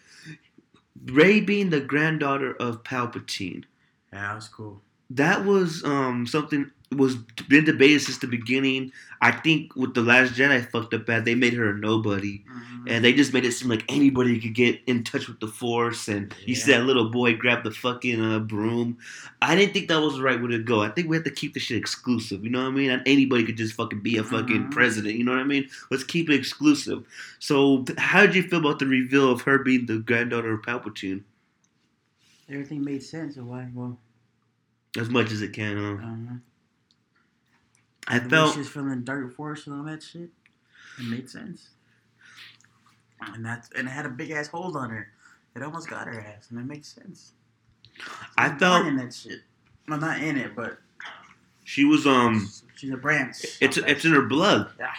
[1.05, 3.63] Rey being the granddaughter of Palpatine.
[4.13, 4.81] Yeah, that was cool.
[5.09, 7.15] That was um something was
[7.47, 8.91] been debated since the beginning.
[9.21, 11.23] I think with the Last Jedi fucked up bad.
[11.23, 12.83] They made her a nobody, Mhm.
[12.87, 16.07] and they just made it seem like anybody could get in touch with the Force.
[16.07, 18.97] And you see that little boy grab the fucking uh, broom.
[19.41, 20.81] I didn't think that was the right way to go.
[20.81, 22.43] I think we have to keep the shit exclusive.
[22.43, 22.89] You know what I mean?
[22.89, 24.71] And anybody could just fucking be a fucking Mhm.
[24.71, 25.15] president.
[25.15, 25.69] You know what I mean?
[25.91, 27.03] Let's keep it exclusive.
[27.37, 31.21] So, how did you feel about the reveal of her being the granddaughter of Palpatine?
[32.49, 33.35] Everything made sense.
[33.37, 33.67] Why?
[33.73, 33.99] Well,
[34.97, 35.77] As much as it can.
[35.77, 36.35] Huh?
[38.09, 38.53] I the felt.
[38.53, 40.29] she was from the dark force and all that shit.
[40.99, 41.69] It made sense.
[43.21, 45.07] And that's and it had a big ass hold on her.
[45.55, 47.33] It almost got her ass, and it makes sense.
[48.37, 49.41] I She's felt- in that shit.
[49.87, 50.77] Well, not in it, but
[51.65, 52.49] She was um.
[52.75, 53.37] she's a branch.
[53.61, 54.71] It's it's in her blood.
[54.79, 54.91] Yeah.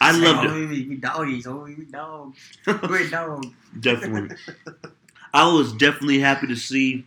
[0.00, 0.22] I shit.
[0.22, 0.68] loved oh, it.
[0.68, 1.46] We, we doggies.
[1.46, 2.38] Oh, we dogs.
[2.66, 3.46] We're dogs.
[3.78, 4.36] definitely.
[5.34, 7.06] I was definitely happy to see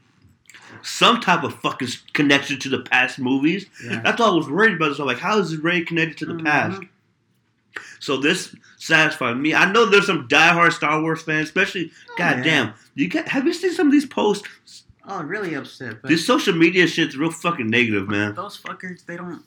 [0.84, 3.66] some type of fucking connection to the past movies.
[3.84, 4.02] Yeah.
[4.02, 4.96] That's all I was worried about.
[4.96, 6.46] So like, how is Rey connected to the Mhm.
[6.46, 6.82] past?
[8.00, 9.54] So this satisfied me.
[9.54, 11.92] I know there's some diehard Star Wars fans, especially.
[12.10, 12.44] Oh, God yeah.
[12.44, 14.48] damn, you get have you seen some of these posts?
[15.08, 16.02] Oh, really upset.
[16.02, 18.36] But This social media shit's real fucking negative, man.
[18.36, 19.44] those fuckers, they don't.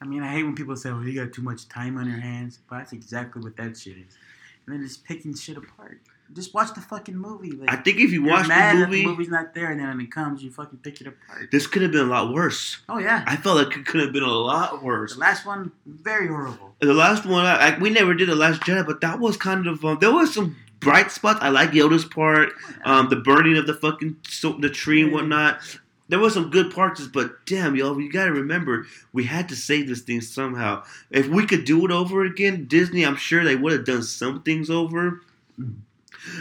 [0.00, 2.18] I mean, I hate when people say, "Well, you got too much time on your
[2.18, 4.16] hands," but that's exactly what that shit is.
[4.66, 6.00] And then just picking shit apart.
[6.34, 7.52] Just watch the fucking movie.
[7.52, 10.00] Like, I think if you watch the movie, the movie's not there, and then when
[10.00, 11.50] it comes, you fucking pick it apart.
[11.50, 12.78] this could have been a lot worse.
[12.88, 15.14] Oh yeah, I felt like it could have been a lot worse.
[15.14, 16.74] the last one very horrible.
[16.80, 19.66] The last one, I, I, we never did the Last Jedi, but that was kind
[19.66, 21.40] of um, there was some bright spots.
[21.42, 22.52] I like Yoda's part,
[22.84, 25.60] um, the burning of the fucking so, the tree and whatnot.
[26.08, 29.88] There was some good parts, but damn, y'all, you gotta remember we had to save
[29.88, 30.82] this thing somehow.
[31.10, 34.42] If we could do it over again, Disney, I'm sure they would have done some
[34.42, 35.22] things over.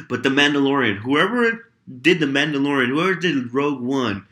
[0.09, 1.67] But the Mandalorian, whoever
[2.01, 4.25] did the Mandalorian, whoever did Rogue One,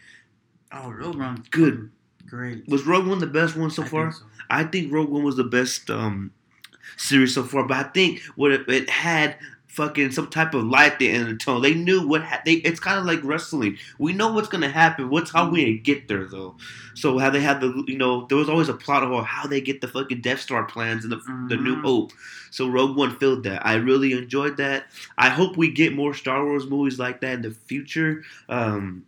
[0.72, 1.90] Oh, Rogue One, Good.
[2.28, 2.68] great.
[2.68, 4.12] was Rogue One the best one so I far?
[4.12, 4.26] think so.
[4.52, 6.32] I think Rogue One was the best um,
[6.98, 9.38] series so far, but I think what it, it had
[9.70, 11.62] fucking some type of light there in the tone.
[11.62, 12.54] They knew what ha- they.
[12.56, 13.78] It's kind of like wrestling.
[13.98, 15.10] We know what's gonna happen.
[15.10, 16.58] What's how we get there though.
[16.96, 19.62] So how they have the you know there was always a plot of how they
[19.62, 21.82] get the fucking Death Star plans and the the New Mhm.
[21.84, 22.12] Hope.
[22.52, 23.66] So Rogue One filled that.
[23.66, 24.88] I really enjoyed that.
[25.18, 28.24] I hope we get more Star Wars movies like that in the future.
[28.50, 29.04] Um,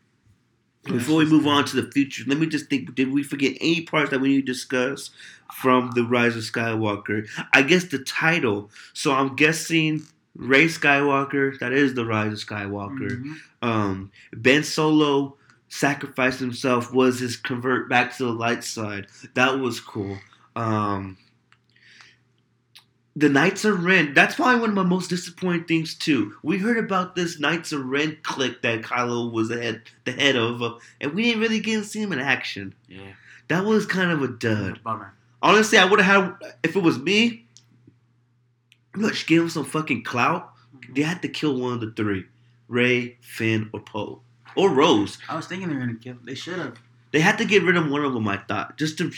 [0.85, 3.81] before we move on to the future, let me just think: Did we forget any
[3.81, 5.11] parts that we need to discuss
[5.53, 7.27] from the Rise of Skywalker?
[7.53, 8.71] I guess the title.
[8.93, 10.03] So I'm guessing
[10.35, 11.57] Rey Skywalker.
[11.59, 13.21] That is the Rise of Skywalker.
[13.23, 13.35] Mhm.
[13.61, 15.37] Um, ben Solo
[15.69, 16.93] sacrificed himself.
[16.93, 19.07] Was his convert back to the light side?
[19.33, 20.17] That was cool.
[20.55, 21.17] Um,
[23.15, 24.13] the Knights of Ren.
[24.13, 26.33] That's probably one of my most disappointing things too.
[26.43, 30.35] We heard about this Knights of Ren clique that Kylo was the head, the head
[30.37, 32.73] of, uh, and we didn't really get to see him in action.
[32.87, 33.11] Yeah.
[33.49, 34.81] That was kind of a dud.
[34.83, 35.13] Bummer.
[35.41, 37.45] Honestly, I would have had if it was me.
[38.95, 40.51] Look, give him some fucking clout.
[40.93, 42.25] They had to kill one of the three:
[42.67, 44.21] Rey, Finn, or Poe,
[44.55, 45.17] or Rose.
[45.29, 46.17] I was thinking they were gonna kill.
[46.23, 46.77] They should have.
[47.11, 48.27] They had to get rid of one of them.
[48.27, 49.11] I thought just to,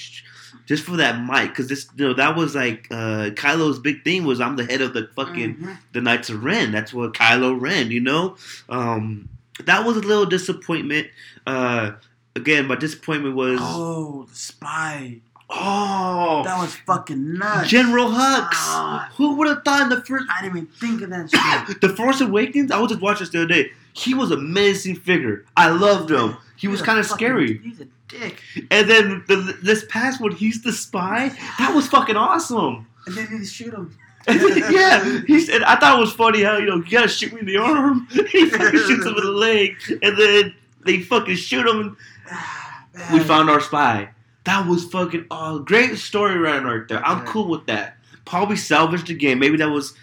[0.65, 4.25] just for that mic, because this, you know, that was like uh, Kylo's big thing
[4.25, 5.77] was I'm the head of the fucking Mhm.
[5.93, 6.71] the Knights of Ren.
[6.71, 8.35] That's what Kylo Ren, you know.
[8.67, 9.29] Um,
[9.65, 11.07] that was a little disappointment.
[11.45, 11.91] Uh,
[12.35, 15.19] again, my disappointment was Oh, the spy.
[15.55, 17.69] Oh, That was fucking nuts.
[17.69, 18.47] General Hux.
[18.53, 19.11] Ah.
[19.15, 21.81] Who would have thought in the first I didn't even think of that shit.
[21.81, 22.71] the Force Awakens?
[22.71, 23.71] I was just watching this the other day.
[23.93, 25.45] He was a menacing figure.
[25.55, 26.37] I loved him.
[26.55, 27.57] He was kind of scary.
[27.59, 28.41] He's a dick.
[28.71, 31.29] And then the, this past one, he's the spy.
[31.59, 32.87] That was fucking awesome.
[33.05, 33.95] And then they shoot him.
[34.27, 35.63] yeah, he said.
[35.63, 38.07] I thought it was funny how you know you gotta shoot me in the arm.
[38.31, 41.97] he fucking shoots him in the leg, and then they fucking shoot him.
[42.31, 44.12] Ah, We found our spy.
[44.45, 47.05] That was fucking oh, great story right right there.
[47.05, 47.31] I'm Okay.
[47.31, 47.97] cool with that.
[48.25, 49.39] Probably salvaged the game.
[49.39, 49.93] Maybe that was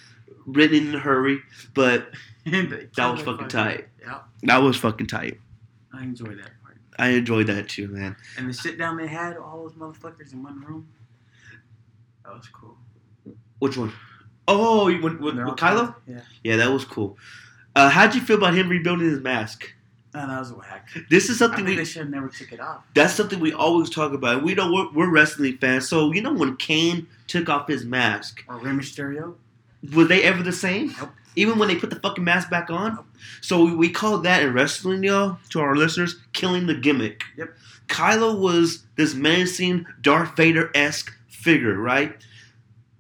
[0.47, 1.41] written in a hurry,
[1.75, 2.11] but
[2.47, 3.89] that was fucking tight.
[4.01, 5.39] Yeah, That was fucking tight.
[5.93, 6.77] I enjoyed that part.
[6.99, 8.17] I enjoyed that too, man.
[8.39, 10.89] And the sit down they had, all those motherfuckers in one room.
[12.25, 12.77] That was cool.
[13.59, 13.93] Which one?
[14.49, 15.95] Oh, you- with, with, with Kylo?
[16.07, 16.21] Yeah.
[16.43, 17.19] Yeah, that was cool.
[17.77, 19.73] Uh, how'd you feel about him rebuilding his mask?
[20.15, 20.89] No, that was whack.
[21.09, 22.83] This is something think we they should have never took it off.
[22.95, 24.43] that's something we always talk about.
[24.43, 28.43] We know we're, we're wrestling fans, so you know when Kane took off his mask,
[28.49, 29.35] Or Rey Mysterio.
[29.95, 30.95] were they ever the same?
[30.99, 31.11] Nope.
[31.37, 33.05] Even when they put the fucking mask back on.
[33.41, 37.23] So we, we call that in wrestling, y'all, to our listeners, killing the gimmick.
[37.37, 37.51] Yep.
[37.87, 42.17] Kylo was this menacing Darth Vader esque figure, right?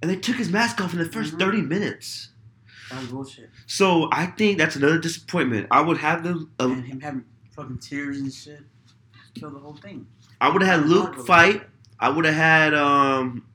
[0.01, 1.39] And they took his mask off in the 1st Mhm.
[1.41, 2.29] 30 minutes.
[2.91, 3.51] That was bullshit.
[3.67, 5.69] So I think that's another disappointment.
[5.71, 7.25] I would have the uh, and him having
[7.55, 8.61] fucking tears and shit.
[9.35, 10.07] Kill the whole thing.
[10.41, 11.63] I would have had Luke fight.
[11.99, 13.47] I would have had um.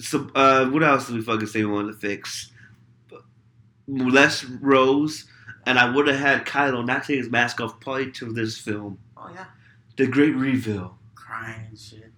[0.00, 2.50] So uh, what else did we fucking say we wanted to fix?
[3.86, 5.26] Less Rose,
[5.66, 8.98] and I would have had Kylo not take his mask off probably to this film,
[9.16, 9.46] Oh yeah.
[9.96, 10.96] the Great Reveal.
[11.16, 12.12] Crying and shit.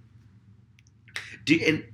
[1.44, 1.84] Do and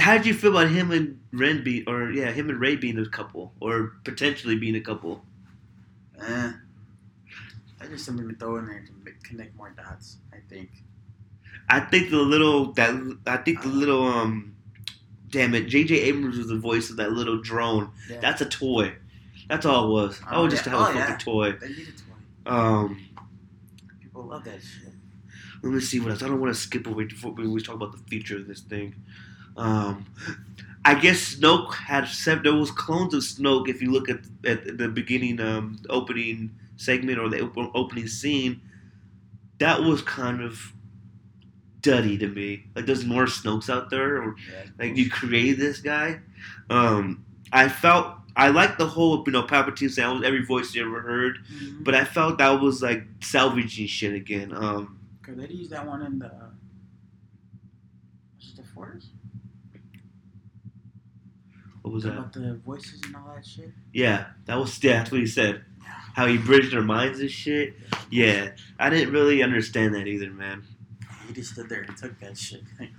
[0.00, 2.98] how did you feel about him and Ren being, or yeah, him and Rey being
[2.98, 5.24] a couple, or potentially being a couple?
[6.20, 6.52] Eh.
[7.78, 10.18] That's just something to throw in there to connect more dots.
[10.32, 10.70] I think.
[11.68, 14.54] I think the little that I think the little um,
[15.30, 15.94] damn it, J.J.
[16.02, 17.90] Abrams was the voice of that little drone.
[18.08, 18.20] Yeah.
[18.20, 18.94] That's a toy.
[19.48, 20.20] That's all it was.
[20.26, 20.72] I Oh, was just yeah.
[20.72, 21.16] to have a Oh, fucking yeah.
[21.18, 21.52] toy.
[21.52, 21.94] They needed
[22.46, 22.52] to.
[22.52, 23.06] Um,
[24.00, 24.92] People love that shit.
[25.62, 26.22] let me see what else.
[26.22, 28.60] I don't want to skip away before we we talk about the future of this
[28.60, 28.94] thing.
[29.56, 30.06] Um,
[30.84, 32.42] I guess Snoke had seven.
[32.44, 33.68] There was clones of Snoke.
[33.68, 38.60] If you look at at the beginning, um, opening segment or the op- opening scene,
[39.58, 40.72] that was kind of
[41.82, 42.64] duddy to me.
[42.74, 44.36] Like there's more Snokes out there, or
[44.78, 46.20] like you created this guy.
[46.70, 51.02] Um, I felt I liked the whole you know Palpatine sound, every voice you ever
[51.02, 51.84] heard, Mhm.
[51.84, 54.54] but I felt that was like salvaging shit again.
[54.54, 56.26] Um, Cause they used that one in the.
[56.26, 56.46] Uh,
[58.38, 59.08] was it the Force?
[61.90, 62.12] What was that?
[62.12, 63.70] About the voices and all that shit.
[63.92, 65.64] Yeah, that was yeah, that's what he said.
[66.14, 67.74] How he bridged their minds and shit.
[68.10, 70.62] Yeah, I didn't really understand that either, man.
[71.26, 72.62] He just stood there and took that shit.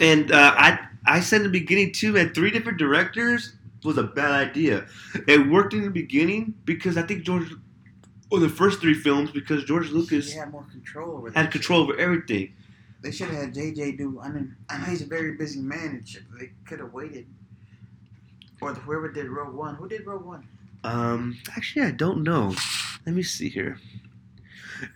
[0.00, 3.52] And uh, I I said in the beginning too, man, three different directors
[3.84, 4.86] was a bad idea.
[5.26, 7.52] It worked in the beginning because I think George,
[8.30, 11.30] or the first three films, because George Lucas He had more control over.
[11.32, 11.70] had shit.
[11.70, 12.54] over everything.
[13.02, 14.18] They should have had JJ do.
[14.22, 16.22] I mean, I know he's a very busy man and shit.
[16.30, 17.26] But they could have waited.
[18.60, 19.74] Or the, whoever did Rogue One.
[19.74, 20.46] Who did Rogue One?
[20.84, 22.54] Um, actually, I don't know.
[23.06, 23.78] Let me see here.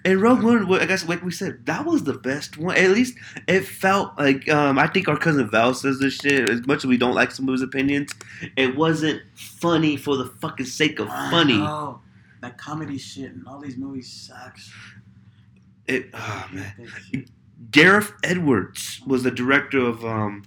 [0.04, 2.76] And Rogue One, I guess, like we said, that was the best one.
[2.76, 4.48] At least it felt like.
[4.48, 6.48] Um, I think our cousin Val says this shit.
[6.48, 8.12] As much as we don't like some of his opinions,
[8.56, 11.60] it wasn't funny for the fucking sake of funny.
[11.60, 12.00] Oh,
[12.40, 14.72] that comedy shit and all these movies sucks.
[15.86, 17.26] It, oh man.
[17.70, 20.44] Gareth Edwards was the director of um,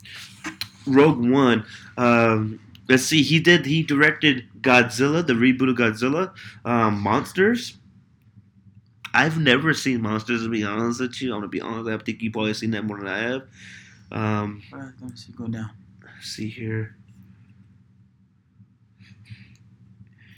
[0.86, 1.66] Rogue One.
[1.98, 3.66] Um, let's see, he did.
[3.66, 6.34] He directed Godzilla, the reboot of Godzilla,
[6.66, 7.78] um, Monsters.
[9.14, 10.44] I've never seen Monsters.
[10.44, 11.90] To be honest with you, I'm gonna be honest.
[11.90, 13.42] I think you've probably seen that more than I have.
[14.12, 15.32] Um, Uh, let me see.
[15.34, 15.72] Go down.
[16.04, 16.96] let's see here.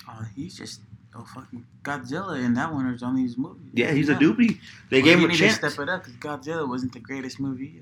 [0.08, 0.82] Oh, he's just
[1.16, 3.70] oh fucking Godzilla in that one is on these movies.
[3.74, 4.20] Yeah, he's a Yeah.
[4.20, 4.60] doobie.
[4.90, 5.58] They Well, gave him a chance.
[5.60, 7.82] To step it up because Godzilla wasn't the greatest movie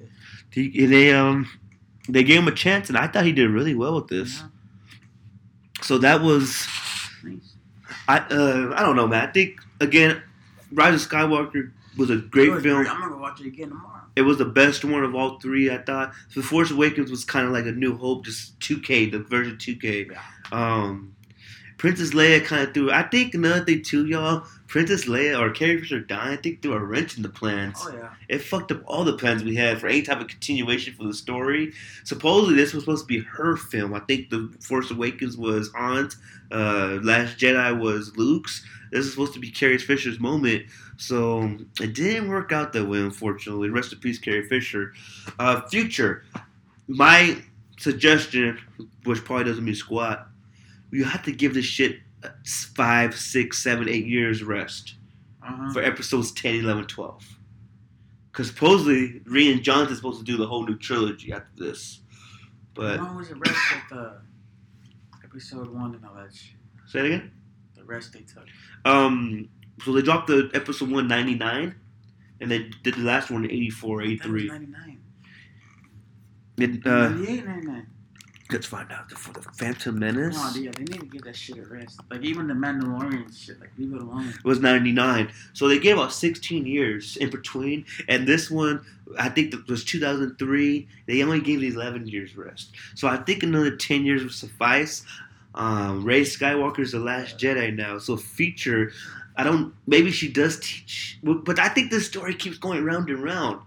[0.55, 0.87] either.
[0.87, 1.47] They um,
[2.09, 4.39] they gave him a chance, and I thought he did really well with this.
[4.41, 4.47] Yeah.
[5.81, 6.67] So that was
[8.07, 9.27] I uh, I don't know, man.
[9.27, 10.21] I think again,
[10.71, 12.83] Rise of Skywalker was a great was film.
[12.83, 12.91] great.
[12.91, 14.01] I'm gonna watch it again tomorrow.
[14.15, 15.69] It was the best one of all three.
[15.71, 19.19] I thought The Force Awakens was kind of like a New Hope, just 2K, the
[19.19, 20.11] version 2K.
[20.11, 20.21] Yeah.
[20.51, 21.15] Um,
[21.77, 22.91] Princess Leia kind of threw.
[22.91, 24.45] I think another thing too, y'all.
[24.67, 26.33] Princess Leia or Carrie Fisher dying.
[26.33, 27.77] I think threw a wrench in the plans.
[27.81, 28.09] Oh yeah.
[28.27, 31.13] It fucked up all the plans we had for any type of continuation for the
[31.13, 31.73] story.
[32.03, 33.93] Supposedly, this was supposed to be her film.
[33.93, 36.17] I think The Force Awakens was Han's.
[36.51, 38.65] Uh, Last Jedi was Luke's.
[38.91, 40.65] This is supposed to be Carrie Fisher's moment.
[40.97, 43.69] So it didn't work out that way, unfortunately.
[43.69, 44.93] Rest in peace, Carrie Fisher.
[45.37, 46.23] Uh, future.
[46.87, 47.37] My
[47.77, 48.59] suggestion,
[49.03, 50.27] which probably doesn't mean squat,
[50.91, 51.99] you have to give this shit
[52.75, 54.95] five, six, seven, eight years rest
[55.43, 55.71] Uh-huh.
[55.73, 57.39] for episodes 10, 11, 12.
[58.31, 62.01] Because supposedly, Rian Johnson's supposed to do the whole new trilogy after this.
[62.73, 63.57] But, How long was the rest
[63.91, 64.21] of the
[65.23, 66.55] episode one and all that shit?
[66.87, 67.31] say it again?
[67.75, 68.45] The rest they took.
[68.85, 69.49] Um,
[69.83, 71.75] so they dropped the episode 199,
[72.41, 74.11] and they did the last one in 84, That was
[74.43, 74.47] 83.
[74.49, 74.99] 99.
[76.59, 77.87] It, uh, 98, 99.
[78.51, 79.11] Let's find out.
[79.11, 81.99] For the Phantom Menace No, yeah, they need to give that shit a rest.
[82.09, 84.29] Like even the Mandalorian shit, like leave it alone.
[84.29, 85.31] It was 99.
[85.53, 88.85] So they gave us 16 years in between, and this one,
[89.19, 90.87] I think that was 2003.
[91.07, 92.69] They only gave these 11 years rest.
[92.95, 95.03] So I think another 10 years would suffice.
[95.55, 98.91] Um, Rey Skywalker's the last Jedi now, so feature.
[99.35, 99.73] I don't.
[99.85, 103.61] Maybe she does teach, but I think this story keeps going round and round.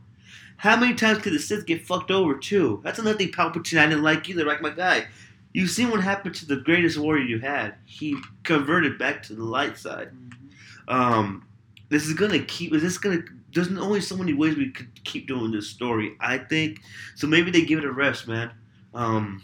[0.61, 2.81] How many times could the Sith get fucked over too?
[2.85, 4.45] That's another thing Palpatine I didn't like either.
[4.45, 5.07] Like my guy,
[5.53, 7.75] You've seen what happened to the greatest warrior you had.
[7.85, 10.11] He converted back to the light side.
[10.13, 10.93] Mhm.
[10.93, 11.45] Um,
[11.89, 12.73] this is gonna keep.
[12.73, 13.23] Is this gonna?
[13.53, 16.15] There's only so many ways we could keep doing this story.
[16.21, 16.81] I think
[17.17, 17.27] so.
[17.27, 18.53] Maybe they give it a rest, man.
[18.95, 19.43] Um,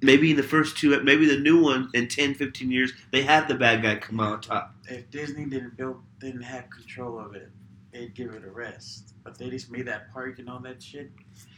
[0.00, 3.46] maybe in the first two, maybe the new one in 10, 15 years, they have
[3.46, 4.74] the bad guy come out top.
[4.88, 7.50] If Disney didn't build, didn't have control of it,
[7.92, 9.14] they'd give it a rest.
[9.24, 11.10] But they just made that park and all that shit.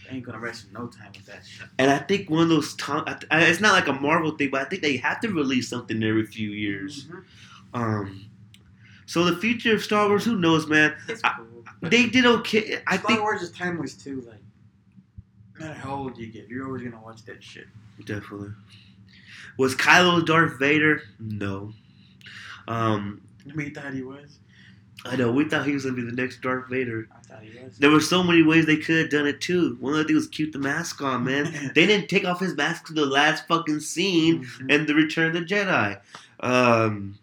[0.09, 1.67] They ain't gonna rest in no time with that shit.
[1.79, 4.65] And I think one of those time, it's not like a Marvel thing, but I
[4.65, 7.07] think they have to release something every few years.
[7.07, 7.25] Mhm.
[7.73, 8.25] Um,
[9.07, 10.95] so the future of Star Wars, who knows, man?
[11.09, 11.65] It's I- cool.
[11.81, 12.83] but They did okay.
[12.87, 14.21] I Star think Wars is timeless too.
[14.23, 14.43] Like,
[15.59, 17.67] no matter how old you get, you're always gonna watch that shit.
[18.05, 18.51] definitely
[19.57, 21.03] was Kylo Darth Vader.
[21.21, 21.73] No.
[22.67, 24.39] Um, I mean, you thought he was.
[25.05, 27.09] I know we thought he was gonna be the next Darth Vader.
[27.15, 27.77] I thought he was.
[27.79, 29.77] There were so many ways they could have done it too.
[29.81, 31.73] One of the things was keep the mask on, man.
[31.75, 34.75] they didn't take off his mask to the last fucking scene Mhm.
[34.75, 36.01] and the Return of the Jedi.
[36.41, 37.19] Um,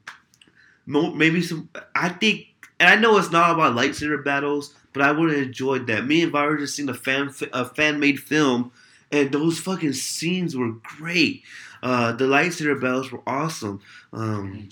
[0.86, 1.70] maybe some.
[1.96, 2.48] I think,
[2.80, 6.06] and I know it's not about lightsaber battles, but I would have enjoyed that.
[6.06, 8.72] Me and Vira just seen a fan a fan made film,
[9.12, 11.44] and those fucking scenes were great.
[11.82, 13.82] Uh, the lightsaber battles were awesome.
[14.14, 14.70] Um,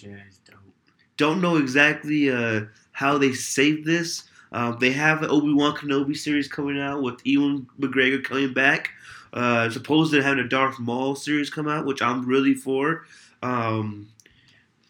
[1.17, 2.61] don't know exactly uh,
[2.99, 4.25] how they saved this.
[4.51, 8.89] Um, they have an Obi Wan Kenobi series coming out with Ewan McGregor coming back.
[9.31, 13.05] Uh, supposed to having a Darth Maul series come out, which I'm really for.
[13.41, 14.09] Um,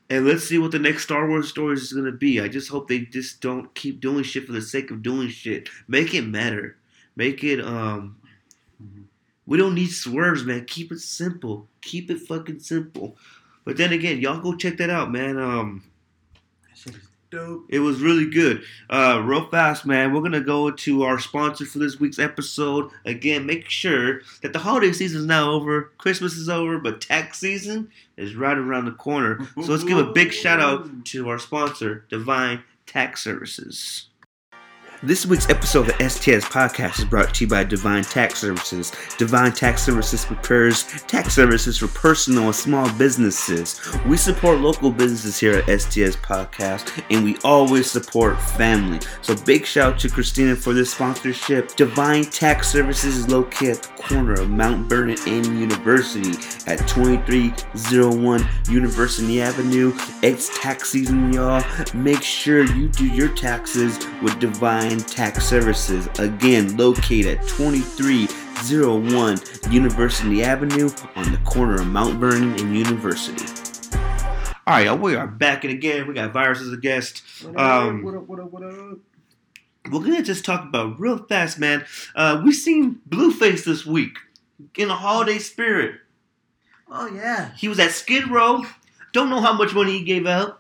[0.09, 2.41] and let's see what the next Star Wars stories is gonna be.
[2.41, 5.69] I just hope they just don't keep doing shit for the sake of doing shit.
[5.87, 6.77] Make it matter.
[7.15, 8.15] Make it um.
[9.45, 10.65] We don't need swerves, man.
[10.65, 11.67] Keep it simple.
[11.81, 13.17] Keep it fucking simple.
[13.65, 15.37] But then again, y'all go check that out, man.
[15.37, 15.83] Um,
[17.31, 17.65] dope.
[17.69, 18.63] it was really good.
[18.89, 20.13] Uh, real fast, man.
[20.13, 22.91] We're gonna go to our sponsor for this week's episode.
[23.05, 25.91] Again, make sure that the holiday season is now over.
[25.97, 29.47] Christmas is over, but tax season is right around the corner.
[29.55, 34.07] So let's give a big shout out to our sponsor, Divine Tax Services.
[35.01, 38.91] This week's episode of the STS podcast is brought to you by Divine Tax Services.
[39.17, 43.79] Divine Tax Services prepares tax services for personal and small businesses.
[44.05, 48.99] We support local businesses here at STS Podcast, and we always support family.
[49.21, 51.77] So big shout out to Christina for this sponsorship.
[51.77, 56.31] Divine Tax Services is located at the corner of Mount Vernon and University
[56.67, 59.93] at 2301 University Avenue.
[60.21, 61.63] It's tax season, y'all.
[61.93, 66.07] Make sure you do your taxes with Divine Tax Services.
[66.17, 69.37] Again, located at 2301
[69.71, 73.45] University Avenue on the corner of Mount Vernon and University.
[74.65, 76.07] All right, y'all, we are back and again.
[76.07, 77.21] We got Virus as a guest.
[77.55, 78.27] Um, what up?
[78.27, 78.51] What up?
[78.51, 78.97] What up?
[79.91, 81.85] We're gonna just talk about real fast, man.
[82.15, 84.17] Uh, we seen Blueface this week
[84.75, 85.99] in a holiday spirit.
[86.89, 87.51] Oh yeah.
[87.55, 88.63] He was at Skid Row.
[89.13, 90.59] Don't know how much money he gave out.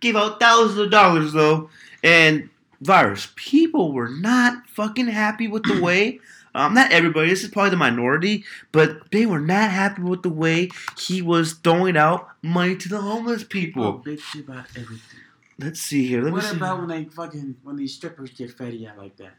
[0.00, 1.70] Gave out thousands of dollars though.
[2.02, 2.50] And
[2.82, 6.20] virus, people were not fucking happy with the way.
[6.54, 7.30] Um, not everybody.
[7.30, 10.68] This is probably the minority, but they were not happy with the way
[10.98, 15.20] he was throwing out money to the homeless People bitch about everything.
[15.58, 16.20] Let's see here.
[16.20, 16.56] Let me What see.
[16.56, 19.32] about when they fucking when these strippers get fatty out like that?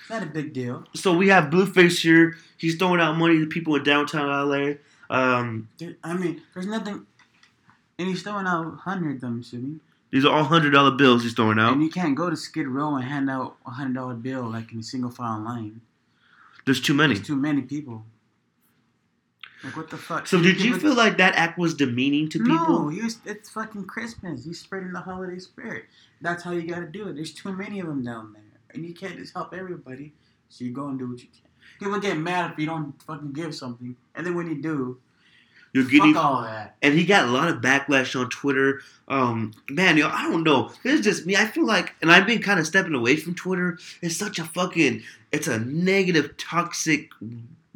[0.00, 0.84] It's not a big deal.
[0.94, 2.36] So we have Blueface here.
[2.56, 4.74] He's throwing out money to people in downtown LA.
[5.10, 7.06] Um, There, I mean, there's nothing.
[7.98, 9.80] And he's throwing out hundred, I'm assuming.
[10.10, 11.72] These are all hundred dollar bills he's throwing out.
[11.72, 14.72] And you can't go to Skid Row and hand out a hundred dollar bill like
[14.72, 15.80] in a single file line.
[16.64, 17.14] There's too many.
[17.14, 18.04] There's too many people.
[19.62, 20.26] Like what the fuck?
[20.26, 22.84] So did you feel like that act was demeaning to No, people?
[22.86, 24.44] was, it's fucking Christmas.
[24.44, 25.84] He's spreading the holiday spirit.
[26.22, 27.14] That's how you gotta do it.
[27.14, 28.42] There's too many of them down there,
[28.74, 30.14] and you can't just help everybody.
[30.48, 31.48] So you go and do what you can.
[31.78, 34.98] People get mad if you don't fucking give something, and then when you do,
[35.72, 36.76] You're getting fuck all that.
[36.82, 38.80] and he got a lot of backlash on Twitter.
[39.08, 40.72] Um, man, yo, I don't know.
[40.84, 41.36] It's just me.
[41.36, 43.78] I feel like, and I've been kind of stepping away from Twitter.
[44.02, 45.02] It's such a fucking,
[45.32, 47.10] it's a negative, toxic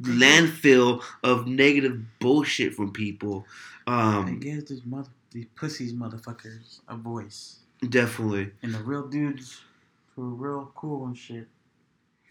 [0.00, 3.46] landfill of negative bullshit from people.
[3.86, 8.50] Um, give these mother, these pussies motherfuckers a voice, definitely.
[8.62, 9.60] and the real dudes
[10.16, 11.46] who are real cool and shit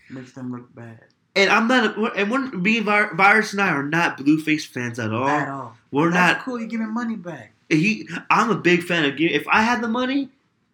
[0.09, 0.99] makes them look bad.
[1.35, 4.99] And I'm not, a, and we're, me, and Virus and I are not Blueface fans
[4.99, 5.27] at all.
[5.27, 5.75] At all.
[5.91, 6.45] We're That's not.
[6.45, 6.59] cool.
[6.59, 7.53] you're giving money back.
[7.69, 9.19] He, I'm a big fan of.
[9.19, 10.29] If I had the money,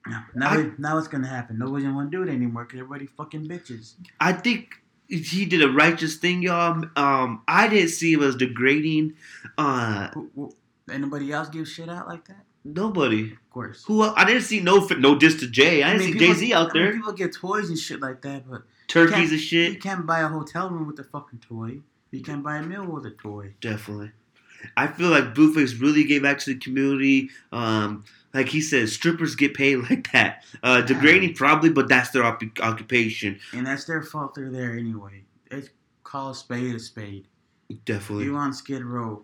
[0.05, 1.57] No, now, I- it- now it's gonna happen.
[1.60, 3.93] Nobody's gonna want to do it anymore because everybody fucking bitches.
[4.20, 4.74] I think
[5.07, 6.84] he did a righteous thing, y'all.
[6.97, 9.14] Um, I didn't see it as degrading.
[9.57, 10.10] Uh,
[10.91, 12.43] anybody else give shit out like that?
[12.66, 13.32] nobody.
[13.32, 13.84] Of course.
[13.86, 14.03] Who?
[14.03, 15.82] I didn't see no no diss to Jay.
[15.84, 16.93] I didn't see Jay Z out I mean, there.
[16.93, 20.69] people get toys and shit like that, but Turkeys can't- you can't buy a hotel
[20.69, 21.79] room with a fucking toy.
[22.11, 23.53] You can't buy a meal with a toy.
[23.61, 24.11] Definitely.
[24.75, 27.29] I feel like Blueface really gave back to the community.
[27.53, 30.43] Um, like he said, strippers get paid like that.
[30.63, 33.39] Uh, degrading probably, but that's their op- occupation.
[33.53, 34.35] And that's their fault.
[34.35, 35.23] They're there anyway.
[35.49, 35.69] It's
[36.03, 37.27] call a spade a spade.
[37.85, 39.23] Definitely, You on Skid Row?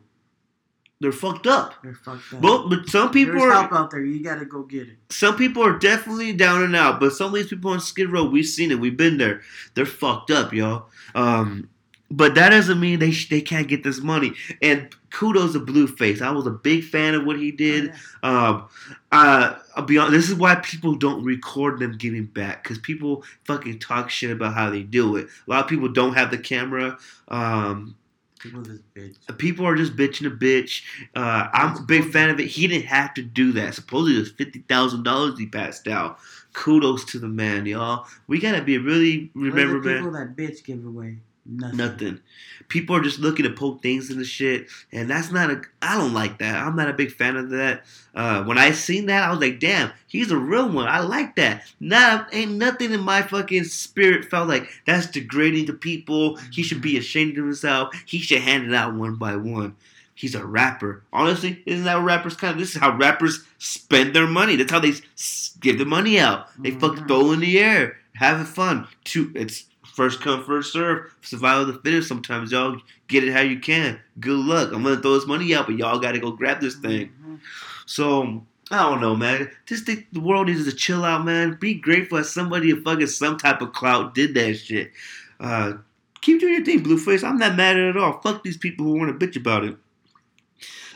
[1.05, 1.75] They're fucked up.
[1.83, 2.41] They're fucked up.
[2.41, 4.03] But but some people There's are help out there.
[4.03, 4.97] You gotta go get it.
[5.11, 8.25] some people are definitely down and out, but some of these people on Skid Row,
[8.25, 9.41] we've seen it, we've been there.
[9.75, 10.87] They're fucked up, y'all.
[11.13, 11.69] Um,
[12.09, 14.33] but that doesn't mean they sh- they can't get this money.
[14.63, 16.23] And kudos to Blueface.
[16.23, 17.93] I was a big fan of what he did.
[18.23, 18.47] Oh, yeah.
[18.49, 18.67] Um,
[19.11, 20.13] uh, I'll be honest.
[20.13, 24.55] This is why people don't record them getting back because people fucking talk shit about
[24.55, 25.27] how they do it.
[25.27, 26.97] A lot of people don't have the camera.
[27.27, 27.95] Um,
[28.39, 29.37] People just bitch.
[29.37, 30.83] people are just bitching a bitch.
[31.15, 32.47] Uh, I'm a big fan of it.
[32.47, 33.73] He didn't have to do that.
[33.73, 36.19] Supposedly it was fifty thousand dollars he passed out.
[36.53, 38.05] Kudos to the man, y'all.
[38.27, 39.97] We gotta be really remember, do the man.
[39.97, 41.77] people that bitch give away nothing.
[41.77, 42.19] Nothing.
[42.67, 45.61] People are just looking to poke things in the shit, and that's not a.
[45.81, 46.55] I don't like that.
[46.55, 47.83] I'm not a big fan of that.
[48.15, 50.87] Uh, when I seen that, I was like, "Damn, he's a real one.
[50.87, 55.73] I like that." Not ain't nothing in my fucking spirit felt like that's degrading to
[55.73, 56.37] people.
[56.51, 57.93] He should be ashamed of himself.
[58.05, 59.75] He should hand it out one by one.
[60.15, 61.03] He's a rapper.
[61.11, 62.57] Honestly, isn't that what rappers kind of?
[62.57, 64.55] This is how rappers spend their money.
[64.55, 66.47] That's how they s- give the money out.
[66.57, 67.07] They fucking Mhm.
[67.07, 68.87] throw in the air, having fun.
[69.03, 69.65] Two, it's
[69.95, 71.13] first come first serve.
[71.21, 72.07] Survival of the fittest.
[72.07, 73.99] Sometimes y'all get it how you can.
[74.19, 74.71] Good luck.
[74.73, 77.11] I'm gonna throw this money out, but y'all gotta go grab this thing.
[77.25, 77.39] Mhm.
[77.85, 79.49] So I don't know, man.
[79.65, 81.57] Just think the world needs to chill out, man.
[81.59, 84.91] Be grateful that somebody of fucking some type of clout did that shit.
[85.39, 85.73] Uh,
[86.21, 87.23] keep doing your thing, Blueface.
[87.23, 88.19] I'm not mad at it at all.
[88.21, 89.77] Fuck these people who want to bitch about it.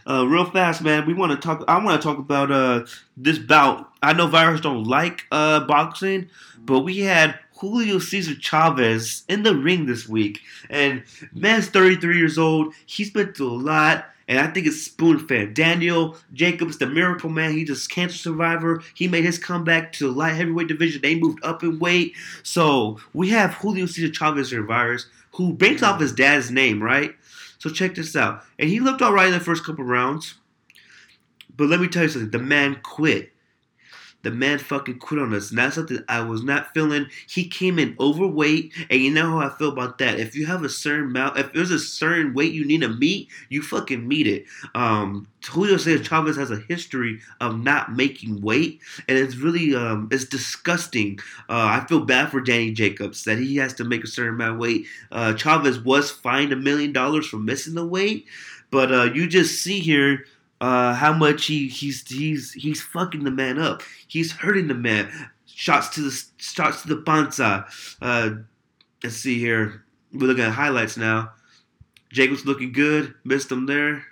[0.10, 1.06] Uh, real fast, man.
[1.06, 1.64] We want to talk.
[1.68, 2.86] I want to talk about uh
[3.16, 3.92] this bout.
[4.02, 9.56] I know virus don't like uh boxing, but we had Julio Cesar Chavez in the
[9.56, 11.04] ring this week, and
[11.34, 12.74] man's 33 years old.
[12.86, 14.06] He's been through a lot.
[14.30, 15.56] And I think it's spoon fed.
[15.56, 18.84] Daniel Jacobs, the miracle man, he's a cancer survivor.
[18.94, 21.02] He made his comeback to the light heavyweight division.
[21.02, 22.14] They moved up in weight.
[22.44, 27.16] So we have Julio Cesar Chavez virus, who banks off his dad's name, right?
[27.58, 28.44] So check this out.
[28.60, 30.36] And he looked all right in the first couple rounds.
[31.58, 32.30] But let me tell you something.
[32.30, 33.34] The man quit.
[34.22, 35.50] The man fucking quit on us.
[35.50, 37.08] And that's something I was not feeling.
[37.28, 38.74] He came in overweight.
[38.90, 40.20] And you know how I feel about that.
[40.20, 43.30] If you have a certain amount, if there's a certain weight you need to meet,
[43.48, 44.46] you fucking meet it.
[44.76, 48.82] Um, Julio Cesar Chavez has a history of not making weight.
[49.08, 51.20] And it's really, um, it's disgusting.
[51.48, 54.56] Uh, I feel bad for Danny Jacobs that he has to make a certain amount
[54.56, 54.86] of weight.
[55.12, 58.26] Uh, Chavez was fined a million dollars for missing the weight.
[58.72, 60.26] But uh, you just see here
[60.62, 63.82] uh, how much he he's he's he's fucking the man up.
[64.08, 65.12] He's hurting the man.
[65.46, 67.66] Shots to the shots to the panza.
[68.02, 68.32] Uh,
[69.04, 69.84] let's see here.
[70.14, 71.32] We're looking at highlights now.
[72.12, 73.14] Jacobs looking good.
[73.24, 74.04] Missed him there.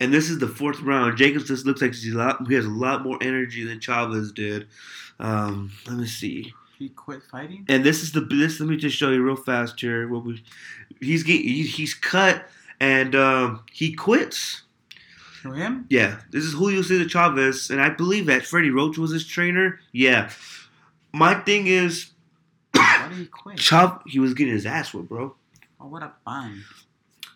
[0.00, 1.16] And this is the fourth round.
[1.16, 4.32] Jacobs just looks like he's a lot, he has a lot more energy than Chavez
[4.32, 4.66] did.
[5.20, 6.52] Um, let me see.
[6.76, 7.64] He quit fighting.
[7.68, 8.58] And this is the this.
[8.58, 10.08] Let me just show you real fast here.
[10.08, 10.42] What we,
[11.02, 12.48] he's get, he, he's cut
[12.80, 14.62] and um, he quits.
[15.42, 15.86] To him?
[15.90, 19.80] Yeah, this is Julio Cesar Chavez, and I believe that Freddie Roach was his trainer.
[19.90, 20.30] Yeah,
[21.12, 22.10] my thing is,
[22.72, 23.56] Why did he quit?
[23.58, 25.34] Chav he was getting his ass whipped, bro.
[25.80, 26.62] Oh, what a fine.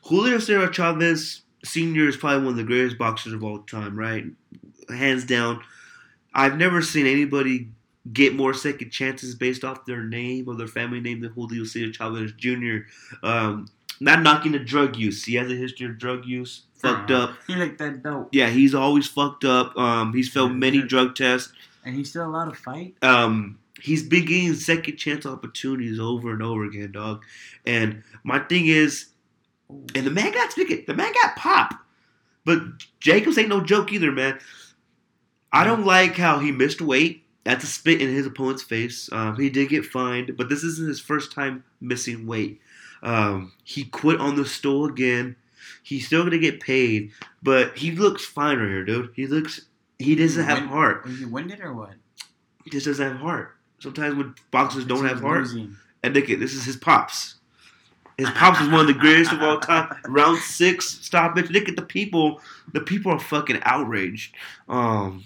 [0.02, 4.24] Julio Cesar Chavez Senior is probably one of the greatest boxers of all time, right?
[4.88, 5.62] Hands down.
[6.32, 7.70] I've never seen anybody
[8.12, 11.92] get more second chances based off their name or their family name than Julio Cesar
[11.92, 12.78] Chavez Jr.
[13.22, 13.68] Um,
[14.00, 15.24] not knocking the drug use.
[15.24, 16.62] He has a history of drug use.
[16.76, 17.24] Fucked Aw.
[17.24, 17.36] up.
[17.46, 18.28] He like that dope.
[18.32, 19.76] Yeah, he's always fucked up.
[19.76, 21.52] Um, he's failed many drug tests.
[21.84, 22.96] And he's still allowed to fight?
[23.02, 27.22] Um, he's been getting second chance opportunities over and over again, dog.
[27.64, 29.06] And my thing is,
[29.70, 29.86] Ooh.
[29.94, 31.74] and the man got speaking, the man got pop.
[32.44, 32.60] But
[33.00, 34.38] Jacobs ain't no joke either, man.
[35.52, 37.24] I don't like how he missed weight.
[37.46, 39.08] That's a spit in his opponent's face.
[39.12, 42.60] Um, he did get fined, but this isn't his first time missing weight.
[43.04, 45.36] Um, he quit on the stool again.
[45.84, 47.12] He's still gonna get paid,
[47.44, 49.12] but he looks fine right here, dude.
[49.14, 49.60] He looks.
[50.00, 51.06] He doesn't have Win- heart.
[51.08, 51.92] He winded or what?
[52.64, 53.54] He just doesn't have heart.
[53.78, 55.76] Sometimes when boxers don't have heart, losing.
[56.02, 57.36] and look at this is his pops.
[58.18, 59.94] His pops is one of the greatest of all time.
[60.08, 61.50] Round six stoppage.
[61.50, 62.40] Look at the people.
[62.72, 64.34] The people are fucking outraged.
[64.68, 65.24] Um,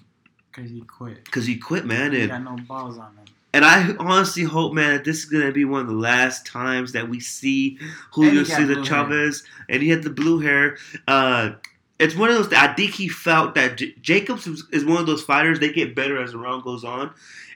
[0.53, 1.31] Because he quit.
[1.31, 3.25] cause he quit, man, He and got no balls on him.
[3.53, 6.93] and I honestly hope, man, that this is gonna be one of the last times
[6.93, 7.79] that we see
[8.13, 10.77] Julio And he got Cesar Chavez, and he had the blue hair.
[11.07, 11.53] Uh,
[11.99, 12.53] it's one of those.
[12.53, 15.59] I think he felt that J- Jacobs is, is one of those fighters.
[15.61, 17.13] They get better as the round goes on,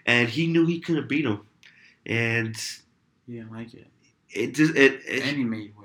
[0.07, 1.41] and he knew he couldn't beat him,
[2.07, 2.55] and
[3.27, 3.87] He didn't like it.
[4.31, 5.84] it just it, it And he made weight.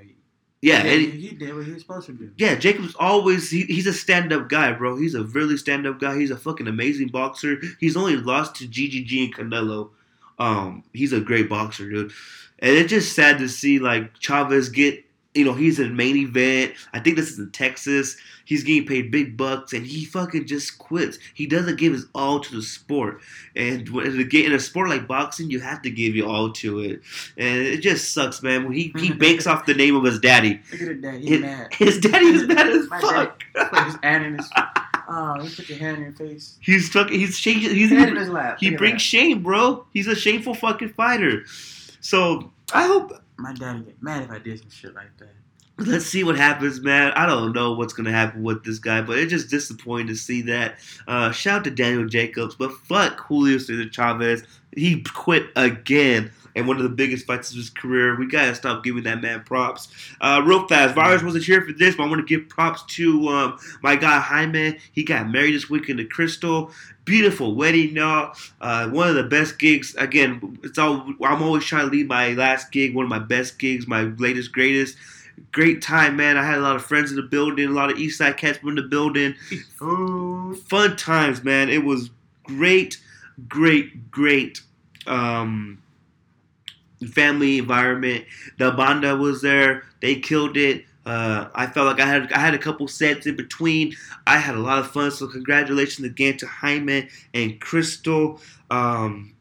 [0.61, 2.31] Yeah, he, he did what he was supposed to do.
[2.37, 4.97] Yeah, Jacob's always he, he's a stand up guy, bro.
[4.97, 6.17] He's a really stand up guy.
[6.17, 7.61] He's a fucking amazing boxer.
[7.79, 9.91] He's only lost to GGG and Canelo.
[10.37, 12.11] Um, he's a great boxer, dude.
[12.59, 15.05] And it's just sad to see like Chavez get
[15.35, 16.73] you know, he's in main event.
[16.93, 18.17] I think this is in Texas.
[18.45, 21.19] He's getting paid big bucks, and he fucking just quits.
[21.35, 23.21] He doesn't give his all to the sport.
[23.55, 27.01] And when in a sport like boxing, you have to give your all to it.
[27.37, 28.63] And it just sucks, man.
[28.63, 30.59] When he he banks off the name of his daddy.
[30.71, 31.19] Look at his dad.
[31.21, 31.73] He's His, mad.
[31.75, 33.43] his daddy is mad as My fuck.
[33.53, 34.49] Put his hand in his.
[35.11, 36.57] Oh, you put your hand in your face.
[36.59, 37.19] He's fucking.
[37.19, 37.59] He's shame.
[37.59, 38.57] He's Hand in his lap.
[38.59, 39.85] he brings shame, bro.
[39.93, 41.45] He's a shameful fucking fighter.
[42.01, 43.13] So I hope.
[43.39, 45.33] My daddy get mad if I did some shit like that.
[45.77, 47.13] Let's see what happens, man.
[47.13, 50.41] I don't know what's gonna happen with this guy, but it's just disappointing to see
[50.43, 50.79] that.
[51.07, 54.43] Uh, shout out to Daniel Jacobs, but fuck Julio Cesar Chavez.
[54.75, 56.31] He quit again.
[56.59, 58.17] And one of the biggest fights of his career.
[58.19, 59.87] We gotta stop giving that man props.
[60.19, 63.27] Uh, real fast, Virus wasn't here for this, but I want to give props to
[63.29, 64.77] um, my guy Jaime.
[64.91, 66.71] He got married this weekend to Crystal.
[67.05, 68.35] Beautiful wedding, y'all.
[68.59, 69.95] Uh, one of the best gigs.
[69.95, 71.11] Again, it's all.
[71.23, 74.51] I'm always trying to leave my last gig, one of my best gigs, my latest
[74.51, 74.97] greatest.
[75.53, 76.37] Great time, man.
[76.37, 78.61] I had a lot of friends in the building, a lot of East Side cats
[78.61, 79.33] were in the building.
[79.77, 81.69] Fun times, man.
[81.69, 82.09] It was
[82.43, 82.97] great,
[83.47, 84.61] great, great.
[85.07, 85.81] Um,
[87.07, 88.25] family environment.
[88.57, 89.83] The banda was there.
[90.01, 90.85] They killed it.
[91.05, 93.95] Uh, I felt like I had I had a couple sets in between.
[94.27, 95.11] I had a lot of fun.
[95.11, 98.39] So congratulations again to Jaime and Crystal.
[98.69, 99.33] Um,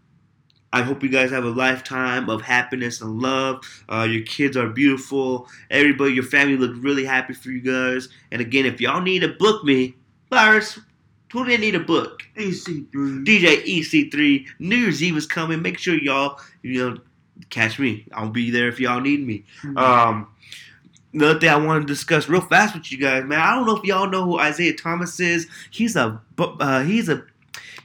[0.72, 3.64] I hope you guys have a lifetime of happiness and love.
[3.88, 5.48] Uh, your kids are beautiful.
[5.70, 8.08] Everybody, your family looked really happy for you guys.
[8.30, 9.94] And again, if y'all need to book me,
[10.30, 10.78] Lars,
[11.32, 12.22] who they need a book?
[12.36, 13.24] EC3.
[13.24, 14.46] DJ EC3.
[14.58, 15.62] New Year's Eve is coming.
[15.62, 16.98] Make sure y'all, you know,
[17.50, 18.06] catch me.
[18.12, 19.44] I'll be there if y'all need me.
[19.76, 20.28] Um,
[21.12, 23.40] another thing I want to discuss real fast with you guys, man.
[23.40, 25.48] I don't know if y'all know who Isaiah Thomas is.
[25.70, 27.24] He's a, uh, he's a,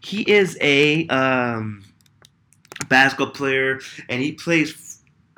[0.01, 1.83] he is a um,
[2.89, 3.79] basketball player,
[4.09, 4.79] and he plays.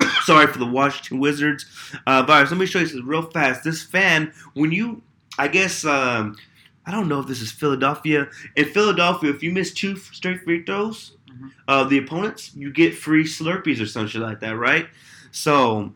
[0.24, 1.64] sorry for the Washington Wizards.
[2.06, 2.50] Uh, virus.
[2.50, 3.64] Let me show you this real fast.
[3.64, 5.02] This fan, when you,
[5.38, 6.36] I guess, um,
[6.84, 8.28] I don't know if this is Philadelphia.
[8.56, 11.50] In Philadelphia, if you miss two straight free throws, Mhm.
[11.68, 14.88] uh, the opponents, you get free Slurpees or some shit like that, right?
[15.32, 15.92] So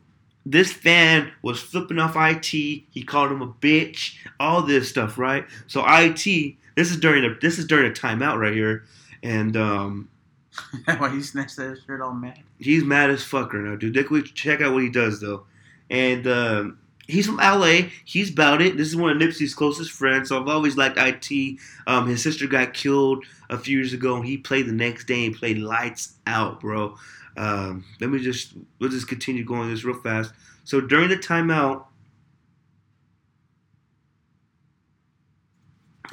[0.47, 2.85] this fan was flipping off IT.
[2.91, 4.15] He called him a bitch.
[4.39, 5.47] All this stuff, right?
[5.67, 6.57] So IT.
[6.77, 8.85] This is during a this is during a timeout right here,
[9.23, 10.09] and um,
[10.99, 12.39] Why he snatched that shirt all mad?
[12.59, 14.35] he's mad as fuck right now, dude.
[14.35, 15.45] Check out what he does though.
[15.91, 16.79] And um,
[17.11, 17.83] he's from LA.
[18.05, 18.77] He's about it.
[18.77, 20.29] This is one of Nipsey's closest friends.
[20.29, 21.59] So I've always liked IT.
[21.87, 25.27] Um, his sister got killed a few years ago, and he played the next day
[25.27, 26.97] and played lights out, bro.
[27.37, 30.33] Um, let me just we'll just continue going this real fast.
[30.65, 31.85] So during the timeout,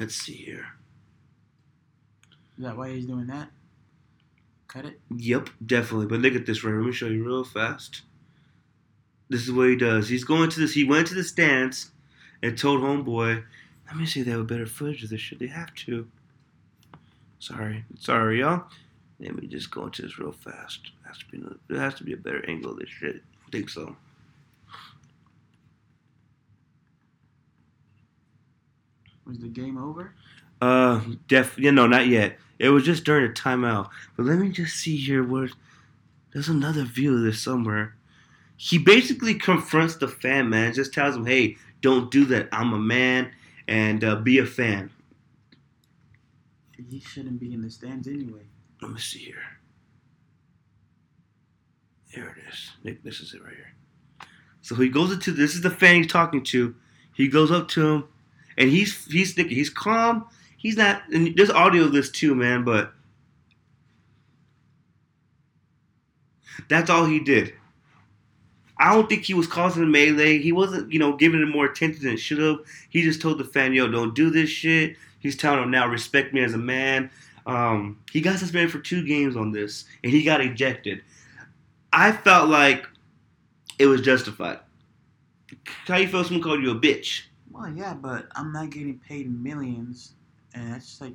[0.00, 0.66] let's see here.
[2.56, 3.50] Is that why he's doing that?
[4.66, 5.00] Cut it.
[5.16, 6.06] Yep, definitely.
[6.06, 6.80] But look at this right here.
[6.80, 8.02] Let me show you real fast.
[9.28, 10.08] This is what he does.
[10.08, 10.72] He's going to this.
[10.72, 11.90] He went to the stands
[12.42, 13.44] and told homeboy,
[13.86, 15.38] "Let me see if they have a better footage of this shit.
[15.38, 16.08] They have to."
[17.38, 18.64] Sorry, sorry, y'all.
[19.20, 20.90] Let me just go into this real fast.
[21.02, 23.22] There has to be, there has to be a better angle of this shit.
[23.46, 23.96] I think so.
[29.26, 30.14] Was the game over?
[30.60, 32.38] Uh, def, you know, not yet.
[32.58, 33.90] It was just during a timeout.
[34.16, 35.50] But let me just see here where
[36.32, 37.94] there's another view of this somewhere.
[38.60, 40.74] He basically confronts the fan, man.
[40.74, 42.48] Just tells him, "Hey, don't do that.
[42.50, 43.30] I'm a man,
[43.68, 44.90] and uh, be a fan."
[46.90, 48.42] He shouldn't be in the stands anyway.
[48.82, 49.36] Let me see here.
[52.14, 52.70] There it is.
[52.82, 53.74] Nick, this is it right here.
[54.60, 56.74] So he goes into this is the fan he's talking to.
[57.14, 58.04] He goes up to him,
[58.56, 60.26] and he's he's thinking he's calm.
[60.56, 61.02] He's not.
[61.12, 62.64] And there's audio of this too, man.
[62.64, 62.92] But
[66.68, 67.54] that's all he did.
[68.78, 70.38] I don't think he was causing a melee.
[70.38, 72.58] He wasn't, you know, giving it more attention than it should have.
[72.90, 76.32] He just told the fan, "Yo, don't do this shit." He's telling him now, respect
[76.32, 77.10] me as a man.
[77.46, 81.02] Um, he got suspended for two games on this, and he got ejected.
[81.92, 82.86] I felt like
[83.78, 84.60] it was justified.
[85.86, 86.22] How you feel?
[86.24, 87.22] Someone called you a bitch.
[87.50, 90.12] Well, yeah, but I'm not getting paid millions,
[90.54, 91.14] and it's just like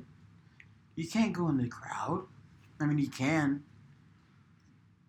[0.96, 2.26] you can't go in the crowd.
[2.80, 3.62] I mean, you can.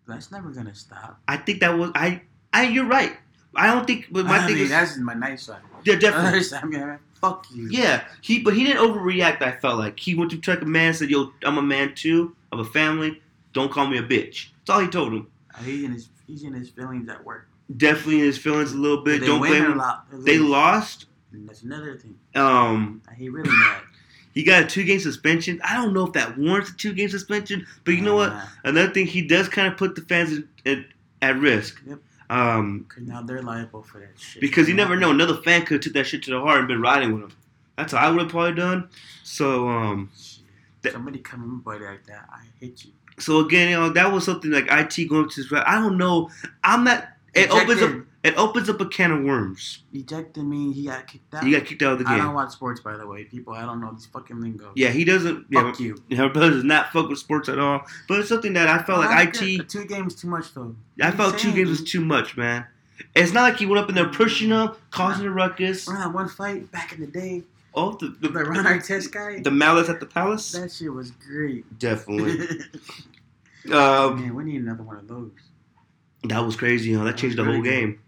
[0.06, 1.20] That's never gonna stop.
[1.26, 2.22] I think that was I.
[2.60, 2.68] I.
[2.68, 3.16] You're right.
[3.54, 4.06] I don't think.
[4.10, 5.60] But my I thing mean, is, that's my nice side.
[5.84, 6.58] yeah, definitely.
[6.58, 7.68] I mean, fuck you.
[7.70, 9.42] Yeah, he but he didn't overreact.
[9.42, 12.34] I felt like he went to check a man, said, "Yo, I'm a man too.
[12.52, 13.20] I'm a family.
[13.52, 15.26] Don't call me a bitch." That's all he told him.
[15.54, 17.48] Uh, He's in his he's in his feelings at work.
[17.76, 19.20] definitely in his feelings a little bit.
[19.20, 19.80] They Don't blame him.
[20.24, 21.06] They lost.
[21.32, 22.16] And That's another thing.
[22.34, 23.82] Um, He really mad.
[24.34, 25.60] he got a two game suspension.
[25.64, 28.34] I don't know if that warrants a two game suspension, but you know what?
[28.64, 30.84] Another thing, he does kind of put the fans at, at,
[31.22, 31.80] at risk.
[31.86, 31.98] Yep.
[32.28, 34.40] Um, 'cause now they're liable for that shit.
[34.40, 35.10] because you never know.
[35.10, 37.32] Another fan could have took that shit to the heart and been riding with him.
[37.76, 38.88] That's what I would have probably done.
[39.22, 40.10] So, um.
[40.82, 42.92] That- Somebody come in body like that, I hit you.
[43.18, 45.52] so again, you know, that was something like IT going to his.
[45.52, 46.30] I don't know.
[46.62, 47.08] I'm not.
[47.36, 47.92] It opens up.
[48.24, 49.84] It opens up a can of worms.
[49.92, 50.72] Ejected me.
[50.72, 51.44] He got kicked out.
[51.44, 52.14] He got kicked out of the game.
[52.14, 53.22] I don't watch sports, by the way.
[53.24, 54.72] People, I don't know these fucking lingo.
[54.74, 55.46] Yeah, he doesn't.
[55.48, 55.96] Yeah, Fuck you.
[56.16, 57.82] Her brother does not fuck with sports at all.
[58.08, 59.40] But it's something that I felt Well, like.
[59.40, 59.68] IT.
[59.68, 60.74] Two games too much though.
[61.00, 62.66] I What felt two games was too much, man.
[63.14, 65.84] It's not like he went up in there pushing him, causing a ruckus.
[65.86, 67.42] That one fight back in the day?
[67.74, 69.38] Oh, the the, The Ron Artest guy.
[69.40, 70.50] the malice at the palace.
[70.52, 71.78] that shit was great.
[71.78, 72.48] Definitely.
[73.72, 75.30] um, Man, we need another one of those.
[76.28, 76.90] That was crazy.
[76.90, 78.00] You know, that changed the whole game.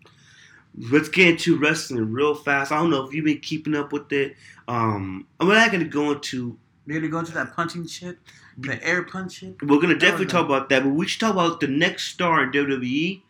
[0.90, 2.70] Let's get into wrestling real fast.
[2.70, 4.36] I don't know if you've been keeping up with it.
[4.68, 6.56] Um, I'm not going to go into.
[6.86, 8.18] We're gonna go into that punching shit,
[8.56, 9.60] the air punch shit.
[9.60, 12.42] We're going to definitely talk about that, but we should talk about the next star
[12.42, 13.20] in WWE,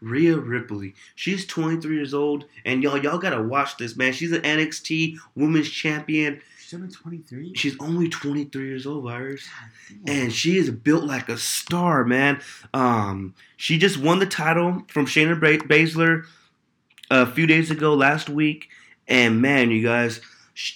[0.00, 0.94] Rhea Ripley.
[1.14, 4.14] She's 23 years old, and y'all, y'all gotta watch this, man.
[4.14, 6.40] She's an NXT Women's Champion.
[6.72, 7.52] She's only 23.
[7.54, 9.46] She's only 23 years old, Virus.
[10.06, 12.40] and she is built like a star, man.
[12.72, 16.24] Um, she just won the title from Shayna Baszler
[17.10, 18.70] a few days ago, last week,
[19.06, 20.22] and man, you guys,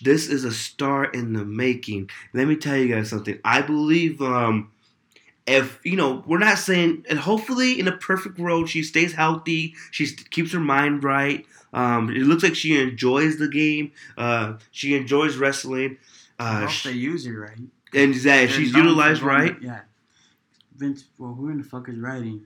[0.03, 2.11] this is a star in the making.
[2.35, 3.39] Let me tell you guys something.
[3.43, 4.71] I believe, um,
[5.47, 9.75] if you know, we're not saying, and hopefully, in a perfect world, she stays healthy.
[9.93, 11.47] She keeps her mind right.
[11.77, 13.93] Um, it looks like she enjoys the game.
[14.17, 15.99] Uh, she enjoys wrestling.
[16.39, 17.59] I Uh, hope they use her right.
[17.95, 19.57] and that she's utilized right.
[19.61, 19.81] Yeah.
[20.77, 22.45] Vince, well, who in the fuck is writing?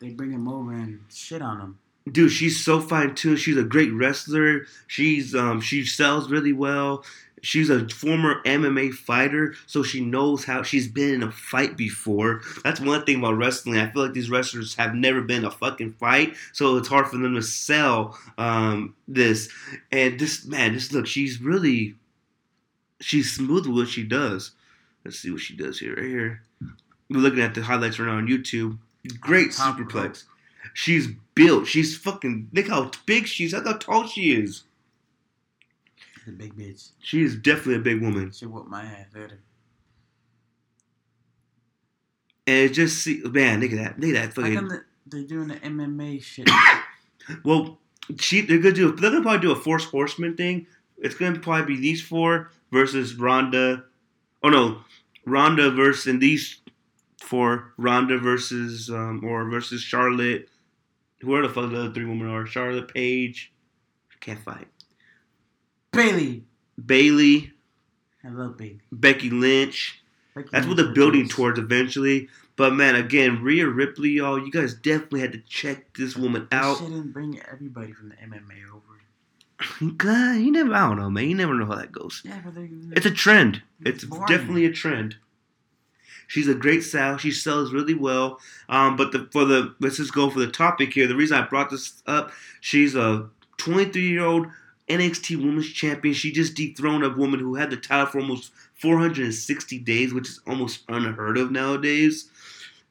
[0.00, 1.78] They bring him over and shit on him.
[2.12, 3.36] Dude she's so fine too.
[3.36, 4.66] She's a great wrestler.
[4.86, 7.04] She's um she sells really well.
[7.40, 12.42] She's a former mma fighter so she knows how she's been in a fight before.
[12.64, 13.78] That's one thing about wrestling.
[13.78, 17.06] I feel like these wrestlers have never been in a fucking fight so it's hard
[17.06, 19.48] for them to sell um this.
[19.92, 21.94] And this man just look she's really
[23.00, 24.52] she's smooth with what she does.
[25.04, 26.42] Let's see what she does here right here.
[27.08, 28.78] We're looking at the highlights right now on youtube.
[29.20, 30.24] Great superplex
[30.78, 31.66] She's built.
[31.66, 32.50] She's fucking.
[32.52, 33.52] Look how big she is.
[33.52, 34.62] Look how tall she is.
[36.24, 36.90] The big bitch.
[37.00, 38.30] She is definitely a big woman.
[38.30, 39.40] She whoop my ass later.
[42.46, 43.98] And it just see, man, look at that.
[43.98, 44.68] Look at that How come fucking.
[44.68, 46.48] the, they're doing the MMA shit?
[47.44, 47.78] Well,
[48.20, 48.92] she they're gonna do.
[48.92, 50.68] They're gonna probably do a Four Horsemen thing.
[50.96, 53.84] It's gonna probably be these four versus Ronda.
[54.44, 54.78] Oh no,
[55.26, 56.60] Ronda versus and these
[57.20, 57.74] four.
[57.76, 60.48] Ronda versus um or versus Charlotte.
[61.20, 62.46] Whoever the fuck the other three women are.
[62.46, 63.52] Charlotte Paige,
[64.20, 64.68] Can't fight.
[65.92, 66.44] Bayley.
[66.84, 67.52] Bayley.
[68.24, 68.80] I love Bayley.
[68.92, 70.00] Becky Lynch.
[70.34, 72.28] Becky That's what Lynch they're building towards eventually.
[72.56, 76.78] But man, again, Rhea Ripley, y'all, you guys definitely had to check this woman out.
[76.78, 79.92] shouldn't bring everybody from the MMA over.
[79.96, 81.28] God, you never, I don't know, man.
[81.28, 82.22] You never know how that goes.
[82.24, 82.68] Yeah, but they.
[82.92, 83.62] It's a trend.
[83.84, 85.16] It's It's definitely a trend.
[86.28, 87.16] She's a great sell.
[87.16, 88.38] She sells really well.
[88.68, 91.08] Um, but the, for the let's just go for the topic here.
[91.08, 94.46] The reason I brought this up, she's a 23 year old
[94.88, 96.14] NXT Women's Champion.
[96.14, 100.40] She just dethroned a woman who had the title for almost 460 days, which is
[100.46, 102.28] almost unheard of nowadays.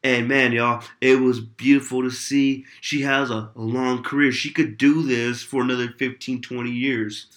[0.04, 2.66] And man, y'all, it was beautiful to see.
[2.82, 4.32] She has a, a long career.
[4.32, 7.28] She could do this for another 15, 20 years.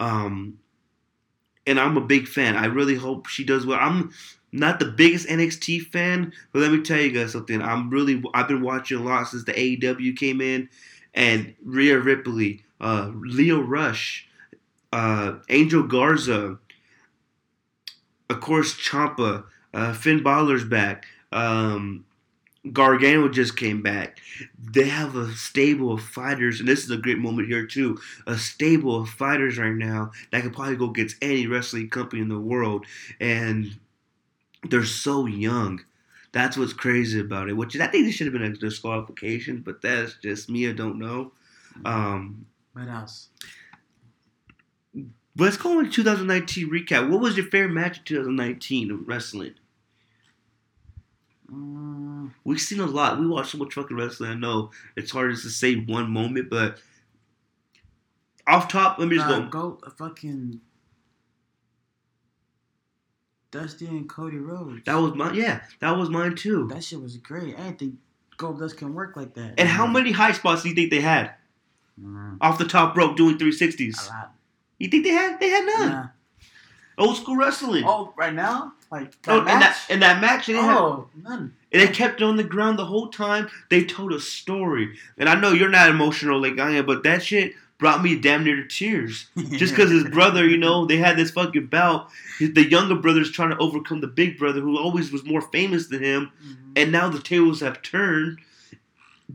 [0.00, 0.58] Um,
[1.66, 2.56] and I'm a big fan.
[2.56, 3.78] I really hope she does well.
[3.80, 4.12] I'm
[4.54, 7.60] not the biggest NXT fan, but let me tell you guys something.
[7.60, 10.68] I'm really I've been watching a lot since the AEW came in,
[11.12, 14.28] and Rhea Ripley, uh, Lio Rush,
[14.92, 16.58] uh, Angel Garza,
[18.30, 19.44] of course Ciampa,
[19.74, 21.06] uh, Finn Balor's back.
[21.32, 22.04] Um,
[22.72, 24.20] Gargano just came back.
[24.58, 27.98] They have a stable of fighters, and this is a great moment here too.
[28.26, 32.28] A stable of fighters right now that could probably go against any wrestling company in
[32.28, 32.86] the world,
[33.20, 33.76] and
[34.70, 35.80] they're so young.
[36.32, 37.52] That's what's crazy about it.
[37.52, 40.68] Which I think this should have been a disqualification, but that's just me.
[40.68, 41.32] I don't know.
[41.84, 43.28] Um, What else?
[45.36, 47.08] let's go into 2019 recap.
[47.10, 49.54] What was your favorite match of 2019 of wrestling?
[51.50, 53.18] Mm, We've seen a lot.
[53.20, 54.30] We watch so much fucking wrestling.
[54.30, 56.78] I know it's hard to say one moment, but
[58.46, 59.70] off top, let me just uh, go.
[59.80, 60.60] go fucking
[63.54, 64.82] Dusty and Cody Rhodes.
[64.84, 65.34] That was mine.
[65.36, 66.66] Yeah, that was mine too.
[66.68, 67.54] that shit was great.
[67.58, 67.94] I didn't think
[68.36, 69.54] Goldust can work like that.
[69.58, 71.32] And how many high spots do you think they had
[72.02, 73.60] Mm, off the top rope doing 360s.
[73.60, 74.08] a 360s?
[74.10, 74.32] lot.
[74.80, 75.38] You think they had?
[75.38, 75.88] They had none.
[75.88, 76.06] Nah.
[76.98, 77.84] Old school wrestling.
[77.86, 79.90] Oh, right now, like that Oh, in that match?
[79.90, 81.54] in that match, they had, oh, none.
[81.72, 83.48] and they kept it on the ground the whole time.
[83.70, 87.22] They told a story, and I know you're not emotional like I am, but that
[87.22, 89.26] shit brought me damn near to tears.
[89.52, 92.08] Just because his brother, you know, they had this fucking bout.
[92.40, 96.02] The younger brother's trying to overcome the big brother, who always was more famous than
[96.02, 96.56] him, Mhm.
[96.76, 98.38] and now the tables have turned.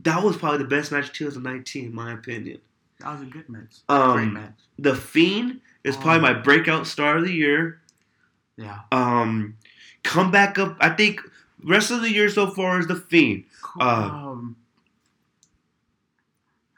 [0.02, 2.58] That was probably the best match of 2019, in my opinion.
[3.00, 3.76] That was a good match.
[3.88, 4.54] Um, Great match.
[4.78, 6.32] The Fiend is probably Oh.
[6.32, 7.80] my breakout star of the year.
[8.56, 8.80] Yeah.
[8.92, 9.56] Um,
[10.02, 10.76] come back up.
[10.80, 11.20] I think
[11.64, 13.44] rest of the year so far is the Fiend.
[13.62, 13.82] Cool.
[13.82, 14.56] Uh, um,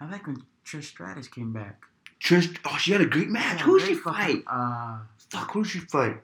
[0.00, 0.42] I like when
[0.72, 1.82] Trish Stratus came back.
[2.22, 3.58] Trish, oh, she had a great match.
[3.58, 4.44] Yeah, Who did she fucking- fight?
[4.46, 4.98] Uh,
[5.30, 6.22] Fuck, who did she fight?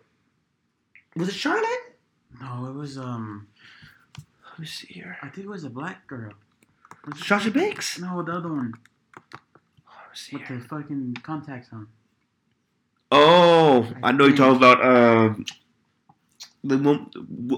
[1.16, 1.66] Was it Charlotte?
[2.40, 3.49] no, it was um,
[4.51, 5.16] Let me see here.
[5.22, 6.32] I think it was a black girl.
[7.07, 7.99] Was Sasha Banks?
[7.99, 8.72] No, the other one
[9.24, 10.59] Let me see with here.
[10.59, 11.88] the fucking contacts on.
[13.11, 15.44] Oh, I know you're talking about um,
[16.62, 17.11] the one,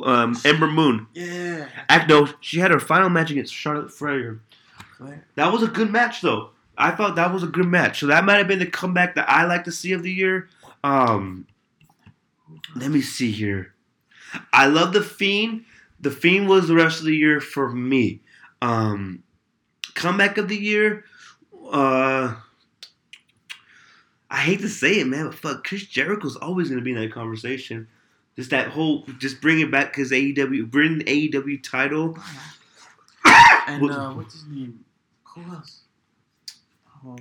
[0.05, 1.07] um, Ember Moon.
[1.13, 1.69] Yeah.
[1.89, 3.91] Act no, she had her final match against Charlotte.
[3.93, 4.41] Flair.
[5.35, 6.51] That was a good match, though.
[6.81, 8.01] I thought that was a good match.
[8.01, 10.49] So that might have been the comeback that I like to see of the year.
[10.83, 11.47] Um,
[12.75, 13.75] let me see here.
[14.53, 15.65] I love the Fiend.
[16.01, 18.21] The Fiend was the rest of the year for me.
[18.63, 19.23] Um,
[19.95, 21.05] comeback of the year.
[21.71, 22.35] Uh,
[24.31, 27.13] I hate to say it, man, but fuck, Chris Jericho's always gonna be in that
[27.13, 27.89] conversation.
[28.37, 32.19] Just that whole, just bring it back because AEW, bring the AEW title.
[33.67, 34.85] And uh, what's his name?
[35.23, 35.83] Who else?
[37.07, 37.17] Oh,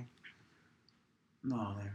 [1.44, 1.64] no, there.
[1.66, 1.90] mind.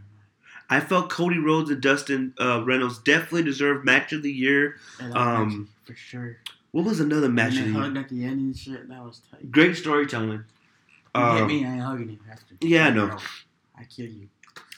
[0.70, 4.76] I felt Cody Rhodes and Dustin uh, Reynolds definitely deserved match of the year.
[5.12, 6.38] Um, for sure.
[6.72, 7.82] What was another match and of they the year?
[7.82, 8.88] hugged at the end and shit.
[8.88, 9.50] That was tight.
[9.52, 10.44] Great storytelling.
[11.16, 12.54] You hit Um, me, I ain't hugging you after.
[12.60, 13.16] Yeah, I know.
[13.78, 14.28] I kill you.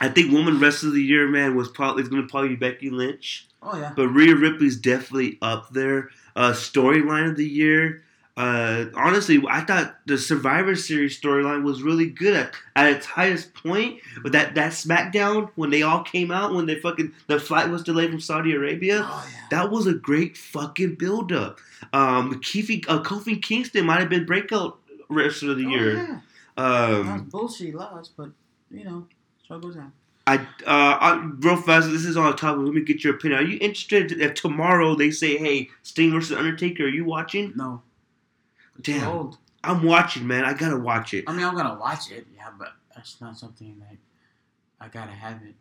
[0.01, 2.57] I think woman rest of the year, man, was probably is going to probably be
[2.57, 3.93] Becky Lynch, Oh yeah.
[3.97, 6.11] but Rhea Ripley's definitely up there.
[6.35, 8.03] Uh, storyline of the year.
[8.37, 13.55] Uh, honestly, I thought the Survivor Series storyline was really good at, at its highest
[13.55, 14.01] point.
[14.23, 17.83] But that that SmackDown when they all came out when they fucking the flight was
[17.83, 19.01] delayed from Saudi Arabia.
[19.09, 19.41] Oh yeah.
[19.51, 21.59] That was a great fucking build up.
[21.95, 24.79] Um, Keefe, uh, Kofi Kingston might have been breakout
[25.09, 25.95] wrestler of the Oh, year.
[25.95, 26.21] yeah.
[26.57, 28.31] That was Um, bullshit loss, but
[28.71, 29.07] you know,
[29.43, 29.93] struggles on.
[30.27, 31.89] I, uh, I, real fast.
[31.91, 32.65] This is on the topic.
[32.65, 33.41] Let me get your opinion.
[33.41, 36.85] Are you interested if tomorrow they say, "Hey, Sting versus Undertaker"?
[36.85, 37.53] Are you watching?
[37.55, 37.81] No.
[38.83, 39.09] Damn.
[39.09, 39.39] old.
[39.65, 40.45] I'm watching, man.
[40.45, 41.25] I gotta watch it.
[41.27, 43.97] I mean, I'm gonna watch it, yeah, but that's not something that
[44.81, 45.55] I gotta have it.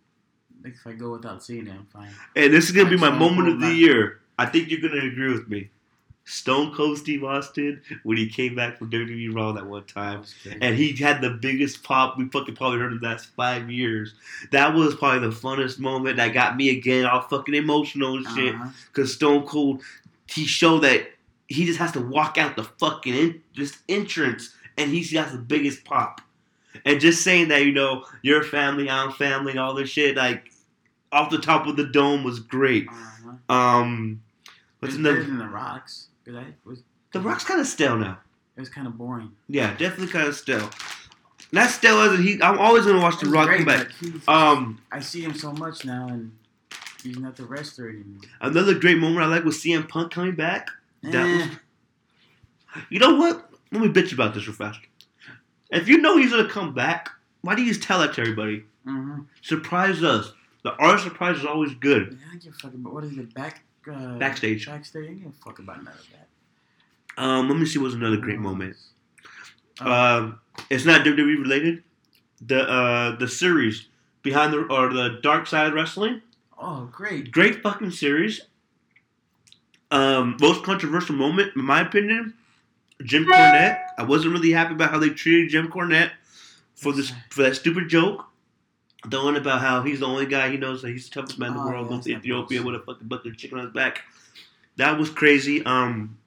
[0.63, 2.09] Like, If I go without seeing it, I'm fine.
[2.35, 3.75] And this is gonna be my moment of the back.
[3.77, 4.21] year.
[4.37, 5.69] I think you're gonna agree with me.
[6.27, 10.23] Stone Cold Steve Austin when he came back from WWE Raw that one time.
[10.43, 10.57] great.
[10.59, 14.15] and he had the biggest pop we fucking probably heard in the last five years.
[14.51, 18.55] That was probably the funnest moment that got me again all fucking emotional and shit.
[18.55, 18.69] Uh-huh.
[18.93, 19.83] Cause Stone Cold,
[20.27, 21.11] he showed that
[21.47, 25.37] he just has to walk out the fucking in, just entrance, and he's got the
[25.37, 26.21] biggest pop.
[26.83, 30.51] And just saying that you know your family, I'm family, all this shit like
[31.11, 32.87] off the top of the dome was great.
[32.89, 33.53] Uh-huh.
[33.53, 34.21] Um,
[34.79, 35.23] what's another?
[35.23, 36.83] than the Rocks, I was.
[37.13, 38.19] The Rock's kind of stale now.
[38.57, 39.31] It was kind of boring.
[39.47, 40.69] Yeah, definitely kind of stale.
[41.51, 42.41] Not stale as he.
[42.41, 43.87] I'm always gonna watch The Rock come back.
[44.27, 46.33] Um, I see him so much now, and
[47.01, 48.21] he's not the wrestler anymore.
[48.41, 50.69] another great moment I like was CM Punk coming back.
[51.11, 53.51] That Eh, was- You know what?
[53.71, 54.79] Let me bitch about this real fast.
[55.71, 57.09] If you know he's gonna come back,
[57.41, 58.63] why do you just tell that to everybody?
[58.85, 59.25] mhm.
[59.41, 60.33] Surprise us.
[60.63, 62.17] The art surprise is always good.
[62.19, 64.65] Yeah, I give a fuck about what is it back uh, Backstage.
[64.65, 67.21] Backstage, I don't give a fuck about none of that.
[67.23, 68.75] Um, let me see what's another great moment.
[69.79, 70.39] Uh, Um,
[70.69, 71.83] it's not WWE related.
[72.41, 73.87] The uh the series
[74.21, 76.21] behind the or the Dark Side of Wrestling.
[76.57, 77.31] oh, great.
[77.31, 78.41] Great fucking series.
[79.95, 82.33] Um, most controversial moment, in my opinion,
[83.03, 83.79] Jim Cornette.
[83.97, 86.11] I wasn't really happy about how they treated Jim Cornette
[86.75, 88.25] for this for that stupid joke.
[89.07, 91.49] The one about how he's the only guy he knows that he's the toughest man
[91.51, 93.65] in the Oh, world, yeah, goes to Ethiopia with a fucking bucket of chicken on
[93.65, 94.01] his back.
[94.77, 95.63] That was crazy.
[95.65, 96.17] Um,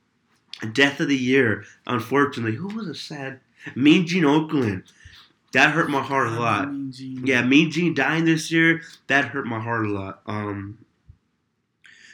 [0.73, 1.65] death of the year.
[1.87, 3.41] Unfortunately, who was a sad?
[3.75, 4.85] Mean Gene Okerlund.
[5.53, 6.71] That hurt my heart a lot.
[6.73, 6.93] mean.
[7.25, 10.21] Yeah, Mean Gene dying this year, that hurt my heart a lot.
[10.27, 10.79] Um,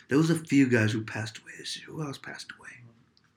[0.09, 1.87] there was a few guys who passed away this year.
[1.89, 2.69] Who else passed away?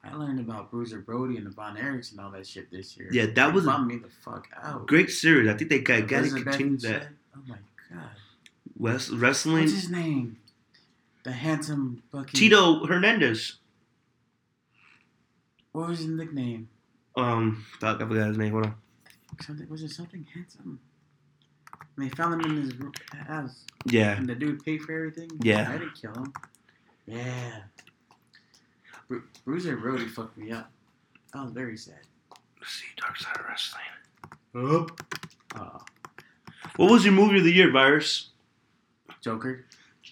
[0.03, 3.09] I learned about Bruiser Brody and the Von Erichs and all that shit this year.
[3.11, 4.87] Yeah, that was a me the fuck out.
[4.87, 5.49] Great series.
[5.49, 6.81] I think they got, got to continue that.
[7.03, 7.57] said- Oh my
[7.93, 8.09] god.
[8.77, 9.61] West, wrestling.
[9.63, 10.37] What's his name?
[11.23, 13.57] The handsome fucking Tito Hernandez.
[15.73, 16.69] What was his nickname?
[17.15, 18.51] Um, fuck, I forgot his name.
[18.53, 18.75] Hold on.
[19.41, 20.79] Something was it something handsome?
[21.97, 22.73] And they found him in his
[23.27, 24.15] house, Yeah.
[24.17, 25.29] and the dude paid for everything.
[25.41, 25.69] Yeah.
[25.69, 26.31] I didn't kill him.
[27.07, 27.61] Yeah.
[29.07, 30.69] Bru- Bruiser really fucked me up.
[31.33, 31.99] I was very sad.
[32.59, 33.83] Let's see, Dark Side of Wrestling.
[35.55, 35.81] Oh,
[36.75, 38.29] What was your movie of the year, Virus?
[39.21, 39.65] Joker,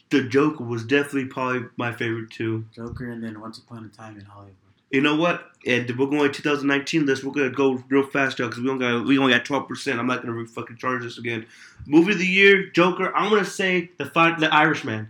[0.09, 2.65] The Joker was definitely probably my favorite too.
[2.75, 4.55] Joker, and then Once Upon a Time in Hollywood.
[4.91, 5.49] You know what?
[5.65, 7.23] And we're going 2019 list.
[7.23, 9.67] We're gonna go real fast, y'all, because we only got we only got 12.
[9.67, 11.45] percent I'm not gonna re- fucking charge this again.
[11.85, 13.13] Movie of the year, Joker.
[13.15, 15.09] I'm gonna say the the Irishman.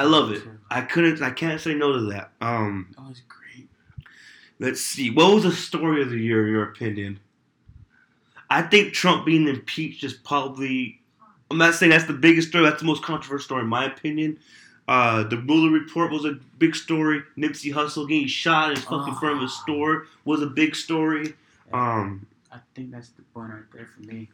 [0.00, 0.42] I love it.
[0.70, 1.20] I couldn't.
[1.20, 2.32] I can't say no to that.
[2.40, 3.68] Um, Oh, it's great.
[4.58, 5.10] let's see.
[5.10, 7.20] What was the story of the year, in your opinion?
[8.48, 11.00] I think Trump being impeached is probably.
[11.50, 12.64] I'm not saying that's the biggest story.
[12.64, 14.38] That's the most controversial story, in my opinion.
[14.88, 17.22] Uh, the Mueller report was a big story.
[17.36, 19.62] Nipsey Hussle getting shot in his fucking front of his Ah.
[19.62, 21.34] store was a big story.
[21.74, 24.30] Um, I think that's the one right there for me.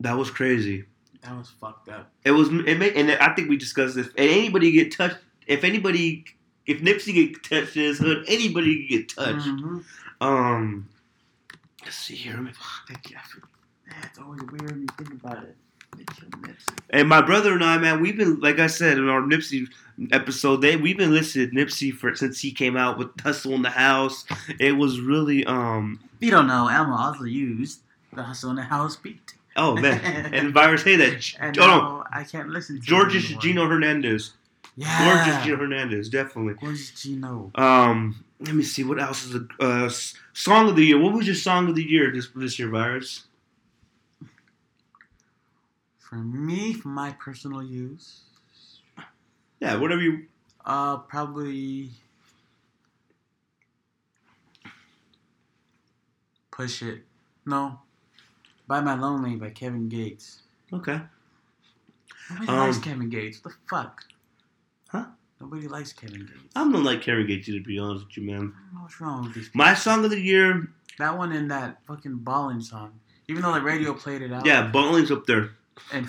[0.00, 0.84] that was crazy.
[1.22, 2.10] That was fucked up.
[2.24, 2.48] It was.
[2.48, 4.06] It made, and I think we discussed this.
[4.08, 5.16] If anybody get touched,
[5.46, 6.24] if anybody,
[6.66, 9.46] if Nipsey get touched in his hood, anybody can get touched.
[9.46, 9.84] Mhm.
[10.20, 10.88] Um,
[11.84, 12.34] let's see here.
[12.34, 12.52] Let me-
[12.88, 13.16] Thank you.
[13.16, 13.48] I forget.
[13.88, 15.56] Yeah, it's always weird when you think about it.
[15.96, 16.76] They killed Nipsey.
[16.90, 19.66] And my brother and I, man, we've been like I said in our Nipsey
[20.12, 23.62] episode, they we've been listening to Nipsey for since he came out with Hussle in
[23.62, 24.24] the House.
[24.60, 27.80] It was really um you don't know, Elmo also used
[28.12, 29.34] the Hussle in the House beat.
[29.56, 33.24] Oh man, and Virus hey that And oh no, I can't listen to Gorgeous.
[33.28, 34.32] Gino Hernandez,
[34.76, 35.04] Yeah.
[35.24, 36.54] Gorgeous Gino Hernandez, definitely.
[36.54, 37.50] Gorgeous Gino.
[37.56, 39.90] Um, let me see what else is a uh,
[40.32, 40.98] song of the year.
[41.00, 43.24] What was your song of the year this this year, Virus?
[45.98, 48.20] For me, for my personal use,
[49.60, 50.26] Yeah, whatever you.
[50.64, 51.90] uh, probably
[56.50, 57.04] Push It.
[57.44, 57.80] No.
[58.68, 60.42] By My Lonely by Kevin Gates.
[60.72, 61.00] Okay.
[62.30, 63.42] Nobody Um, likes Kevin Gates.
[63.42, 64.04] What the fuck?
[64.88, 65.06] Huh?
[65.40, 66.52] Nobody likes Kevin Gates.
[66.54, 68.36] I'm not like Kevin Gates to be honest with you, man.
[68.36, 71.78] I don't what's wrong with these My song of the year, That one and that
[71.86, 73.00] fucking balling song.
[73.28, 74.44] Even though the radio played it out.
[74.46, 75.50] yeah, Bowling's up there.
[75.92, 76.08] In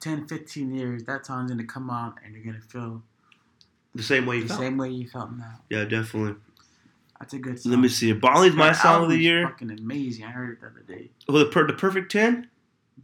[0.00, 3.02] 10, 15 years, that song's gonna come out and you're gonna feel
[3.94, 4.60] The same way you the felt.
[4.60, 5.60] same way you felt now.
[5.68, 6.36] Yeah, definitely.
[7.20, 7.72] That's a good song.
[7.72, 8.12] Let me see.
[8.12, 9.48] Bowling's my song of the year.
[9.48, 10.24] Fucking amazing.
[10.24, 11.10] I heard it the other day.
[11.28, 12.48] Oh, the, per- the Perfect Ten.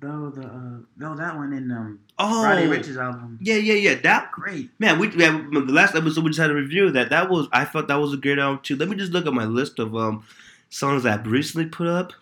[0.02, 3.38] No, the uh, no, that one in um Oh, Roddy Ricch's album.
[3.40, 3.94] yeah, yeah, yeah.
[3.94, 4.70] That Great.
[4.78, 7.10] man, we yeah, the last episode we just had a review of that.
[7.10, 8.76] That was I thought that was a great album too.
[8.76, 10.24] Let me just look at my list of um
[10.68, 12.12] songs that I've recently put up.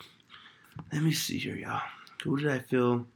[0.93, 1.81] Let me see here, y'all.
[2.25, 3.07] Who did I feel?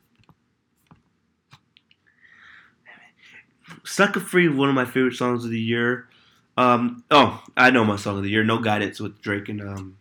[3.84, 6.08] Sucker Free, one of my favorite songs of the year.
[6.56, 9.98] Um, oh, I know my song of the year, No Guidance with Drake and um,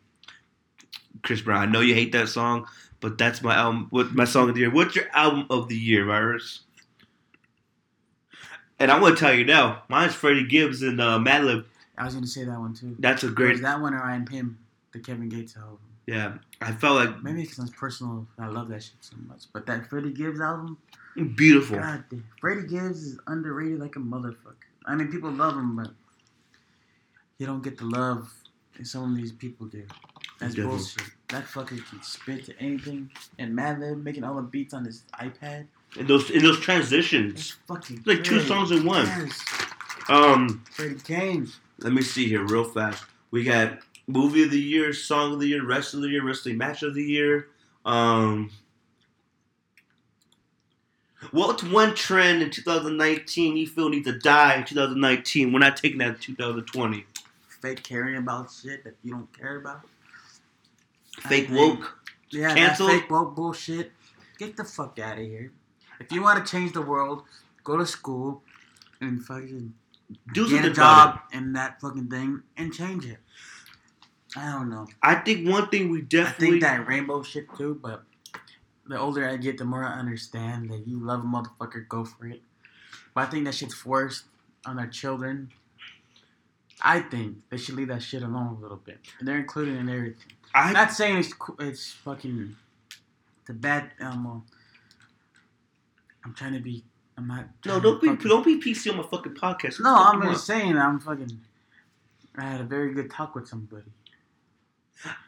[1.22, 1.62] Chris Brown.
[1.62, 2.68] I know you hate that song,
[3.02, 3.88] but that's my album.
[3.90, 4.72] What my song of the year?
[4.72, 6.62] What's your album of the year, Virus?
[8.80, 11.66] And I'm gonna tell you now, mine's Freddie Gibbs and uh, Madlib.
[11.98, 12.96] I was gonna say that one too.
[13.00, 13.62] That's a great.
[13.62, 14.58] that one or I'm him,
[14.92, 15.80] the Kevin Gates album.
[16.08, 18.28] Yeah, I felt like Maybe because it's personal.
[18.38, 19.46] I love that shit so much.
[19.54, 20.78] But that Freddie Gibbs album,
[21.36, 21.80] beautiful.
[21.80, 22.04] God.
[22.40, 24.56] Freddie Gibbs is underrated like a motherfucker.
[24.86, 25.92] I mean, people love him, but
[27.38, 28.32] he don't get the love
[28.78, 29.86] that some of these people do.
[30.40, 30.78] That's Definitely.
[30.78, 31.04] bullshit.
[31.30, 33.10] That fucker can spit to anything.
[33.40, 35.68] And Madlib making all the beats on his iPad.
[35.98, 39.06] In those in those transitions, fucking like two songs in one.
[39.06, 39.46] Yes.
[40.10, 41.60] Um, Freddie James.
[41.80, 43.06] let me see here real fast.
[43.32, 46.58] We got movie of the year, song of the year, wrestler of the year, wrestling
[46.58, 47.48] match of the year.
[47.86, 48.52] Um,
[51.32, 55.54] what's one trend in 2019 you feel needs to die in 2019?
[55.54, 57.06] We're not taking that in 2020.
[57.66, 59.82] Fake caring about shit that you don't care about.
[61.22, 61.98] Fake woke.
[62.30, 62.86] Yeah, Cancel?
[62.86, 63.92] that fake woke bullshit.
[64.38, 65.52] Get the fuck out of here.
[66.00, 67.24] If you want to change the world,
[67.64, 68.44] go to school
[69.02, 69.74] and fucking
[70.32, 73.18] Do get something a job in that fucking thing and change it.
[74.38, 74.86] I don't know.
[75.02, 78.04] I think one thing we definitely I think that rainbow shit too, but
[78.86, 82.28] the older I get, the more I understand that you love a motherfucker, go for
[82.28, 82.44] it.
[83.16, 84.26] But I think that shit's forced
[84.68, 85.52] on our children.
[86.82, 89.00] I think they should leave that shit alone a little bit.
[89.22, 90.34] They're included in everything.
[90.54, 92.56] I am not saying it's it's fucking
[93.46, 94.44] the bad um
[96.24, 96.84] I'm trying to be
[97.18, 99.80] I'm not no don't be fucking- don't be PC on my fucking podcast.
[99.82, 101.40] No, I'm just saying I'm fucking
[102.38, 103.92] I had a very good talk with somebody.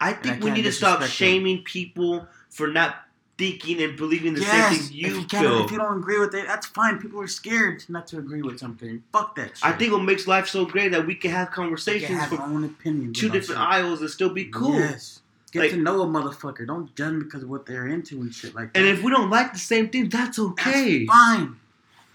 [0.01, 1.27] I I think we need to stop disrespect them.
[1.27, 2.95] shaming people for not
[3.37, 5.65] thinking and believing the yes, same thing you, if you feel.
[5.65, 6.97] if you don't agree with it, that's fine.
[6.99, 9.03] People are scared not to agree with something.
[9.11, 9.65] Fuck that shit.
[9.65, 12.39] I think what makes life so great that we can have conversations can have from
[12.55, 13.19] own opinions.
[13.19, 13.67] two different shit.
[13.69, 14.73] aisles and still be cool.
[14.79, 15.21] Yes.
[15.51, 16.65] Get Like- to know a motherfucker.
[16.67, 18.79] Don't judge them because of what they're into and shit like that.
[18.79, 21.05] And if we don't like the same thing, that's That's okay.
[21.05, 21.55] fine.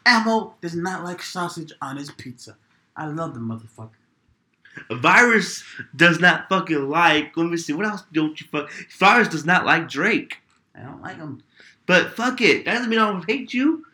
[0.04, 2.56] Ammo does not like sausage on his pizza.
[2.96, 3.90] I love the motherfucker.
[4.90, 5.62] A virus
[5.94, 7.36] does not fucking like.
[7.36, 7.72] Let me see.
[7.72, 8.70] What else don't you fuck?
[8.98, 10.38] Virus does not like Drake.
[10.74, 11.42] I don't like them.
[11.86, 12.64] But fuck it.
[12.64, 13.84] That doesn't mean I don't hate you.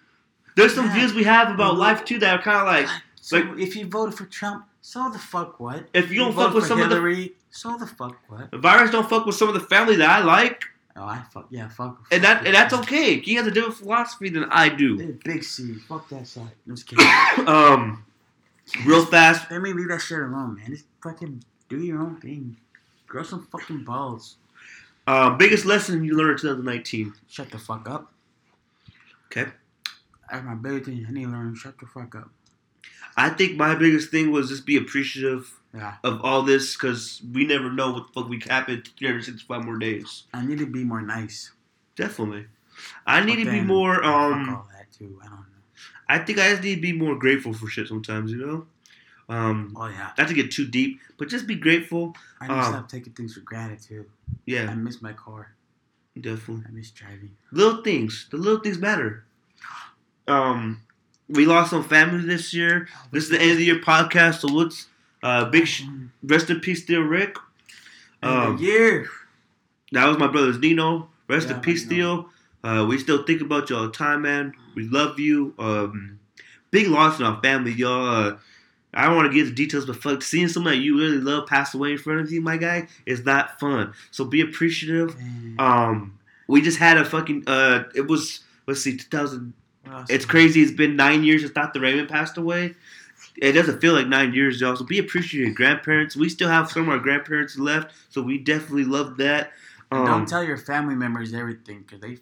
[0.56, 0.94] There's some Yeah.
[0.94, 1.78] views we have about Mhm.
[1.78, 2.88] life too that are kind of like.
[3.20, 5.88] So Like- if you voted for Trump, so the fuck what?
[5.92, 8.50] If you don't fuck with some of the- Hillary, so the fuck what?
[8.50, 10.64] The virus don't fuck with some of the family that I like,
[10.96, 12.06] Oh, I fuck yeah, fuck.
[12.10, 13.20] and that and that's okay.
[13.20, 14.96] He has a different philosophy than I do.
[15.24, 15.74] Big C.
[15.88, 16.50] Fuck that side.
[16.66, 17.06] I'm just kidding.
[17.46, 18.04] Um,
[18.84, 19.50] real fast.
[19.50, 20.70] Let me leave that shit alone, man.
[20.70, 22.56] Just fucking do your own thing.
[23.06, 24.36] Grow some fucking balls.
[25.08, 27.14] Uh, biggest lesson you learned in 2019.
[27.28, 28.12] Shut the fuck up.
[29.26, 29.50] Okay.
[30.30, 31.06] That's my biggest thing.
[31.08, 31.54] I need to learn.
[31.54, 32.30] Shut the fuck up.
[33.16, 35.94] I think my biggest thing was just be appreciative Yeah.
[36.04, 40.24] of all this because we never know what the fuck we happen 365 more days.
[40.34, 41.52] I need to be more nice.
[41.96, 42.46] Definitely.
[43.06, 43.94] I need But to be more.
[43.96, 45.18] fuck Um, all that too.
[45.22, 45.44] I don't know.
[46.06, 48.30] I think I just need to be more grateful for shit sometimes.
[48.30, 48.66] You know.
[49.28, 50.10] Um, Oh yeah.
[50.16, 52.16] not to get too deep, but just be grateful.
[52.40, 54.06] I need to Um, stop taking things for granted too.
[54.46, 54.70] Yeah.
[54.70, 55.52] I miss my car.
[56.18, 56.64] definitely.
[56.66, 57.36] I miss driving.
[57.52, 58.26] Little things.
[58.30, 59.24] The little things matter.
[60.26, 60.80] Um,
[61.28, 62.88] we lost some family this year.
[63.12, 64.40] This is the end of the year podcast.
[64.40, 64.88] So let's
[65.22, 66.08] uh, big sh- Mm.
[66.22, 67.36] rest in peace, dear Rick.
[68.22, 69.08] Um, year.
[69.92, 71.08] That was my brother's Nino.
[71.28, 72.30] Rest Yeah, in peace, Theo.
[72.64, 74.52] Uh, we still think about you all the time, man.
[74.74, 75.54] We love you.
[75.58, 76.18] Um,
[76.70, 78.06] big loss in our family, y'all.
[78.08, 78.36] Uh,
[78.94, 81.46] I don't want to get into details, but fuck, seeing someone that you really love
[81.46, 83.92] pass away in front of you, my guy, is not fun.
[84.10, 85.16] So be appreciative.
[85.18, 87.44] Man, Um, we just had a fucking.
[87.46, 89.52] Uh, it was let's see, 2000.
[89.84, 90.10] what else?
[90.10, 90.62] It's crazy.
[90.62, 91.80] It's been nine years since Dr.
[91.80, 92.74] Raymond passed away.
[93.36, 94.74] It doesn't feel like nine years, y'all.
[94.76, 96.16] So be appreciative of your grandparents.
[96.16, 99.52] We still have some of our grandparents left, so we definitely love that.
[99.92, 102.18] Um, don't tell your family members everything because they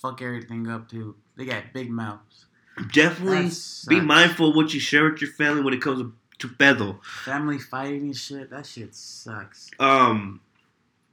[0.00, 1.16] fuck everything up too.
[1.36, 2.46] They got big mouths.
[2.92, 3.50] Definitely
[3.88, 7.00] be mindful of what you share with your family when it comes to Bethel.
[7.24, 8.50] Family fighting and shit.
[8.50, 9.70] That shit sucks.
[9.78, 10.40] Um,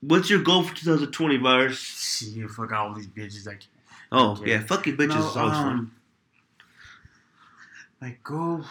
[0.01, 1.77] what's your goal for 2020, virus?
[1.79, 3.45] Shit, fuck all these bitches.
[3.45, 3.63] Like,
[4.11, 4.51] Oh Okay.
[4.51, 5.67] yeah, fucking bitches no, is always fun.
[5.71, 5.91] um,
[8.01, 8.63] my goal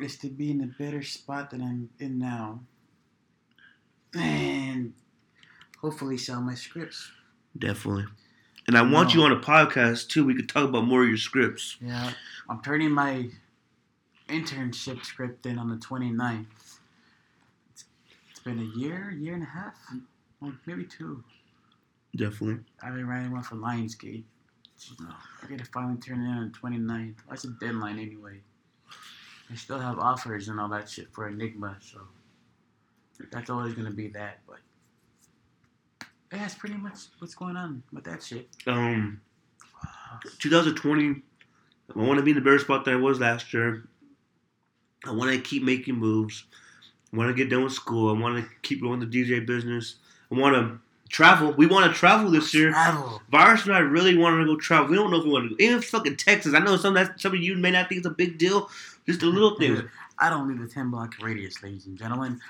[0.00, 2.60] is to be in a better spot than I'm in now,
[4.14, 4.92] and
[5.80, 7.10] hopefully sell my scripts.
[7.58, 8.04] Definitely.
[8.66, 10.24] And I want you on a podcast too.
[10.24, 11.76] We could talk about more of your scripts.
[11.80, 12.12] Yeah,
[12.48, 13.28] I'm turning my
[14.28, 16.46] internship script in on the 29th.
[17.70, 17.84] It's,
[18.30, 19.74] it's been a year, year and a half,
[20.40, 21.22] well, maybe two.
[22.16, 22.64] Definitely.
[22.82, 24.24] I've been writing one for Lionsgate.
[25.00, 25.08] No.
[25.42, 27.14] I gotta finally turn it in on the 29th.
[27.28, 28.40] That's a deadline anyway.
[29.50, 32.00] I still have offers and all that shit for Enigma, so
[33.30, 34.40] that's always gonna be that.
[34.46, 34.58] But
[36.38, 38.48] that's pretty much what's going on with that shit.
[38.66, 39.20] Um,
[40.38, 41.22] 2020.
[41.94, 43.84] I want to be in the better spot than I was last year.
[45.04, 46.44] I want to keep making moves.
[47.12, 48.14] I want to get done with school.
[48.14, 49.96] I want to keep growing the DJ business.
[50.30, 51.52] I want to travel.
[51.52, 52.70] We want to travel this year.
[52.70, 53.22] Travel.
[53.30, 54.88] Virus and I really want to go travel.
[54.88, 55.62] We don't know if we want to go.
[55.62, 56.54] Even fucking Texas.
[56.54, 58.68] I know some that some of you may not think it's a big deal.
[59.06, 59.82] Just the little things.
[60.18, 62.40] I don't leave the 10 block radius, ladies and gentlemen.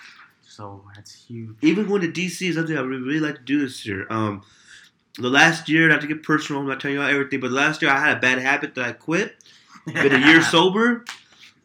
[0.57, 1.57] So that's huge.
[1.61, 4.07] Even going to DC is something I would really like to do this year.
[4.09, 4.43] Um,
[5.19, 7.55] the last year, not to get personal, I'm not telling you all everything, but the
[7.55, 9.37] last year I had a bad habit that I quit.
[9.87, 11.05] Been a year sober.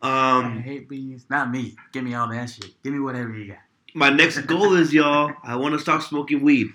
[0.02, 1.26] I Um, hate bees.
[1.30, 1.76] Not me.
[1.94, 2.72] Give me all that shit.
[2.84, 3.60] Give me whatever you got.
[3.94, 5.32] my next goal is y'all.
[5.44, 6.68] I want to stop smoking weed.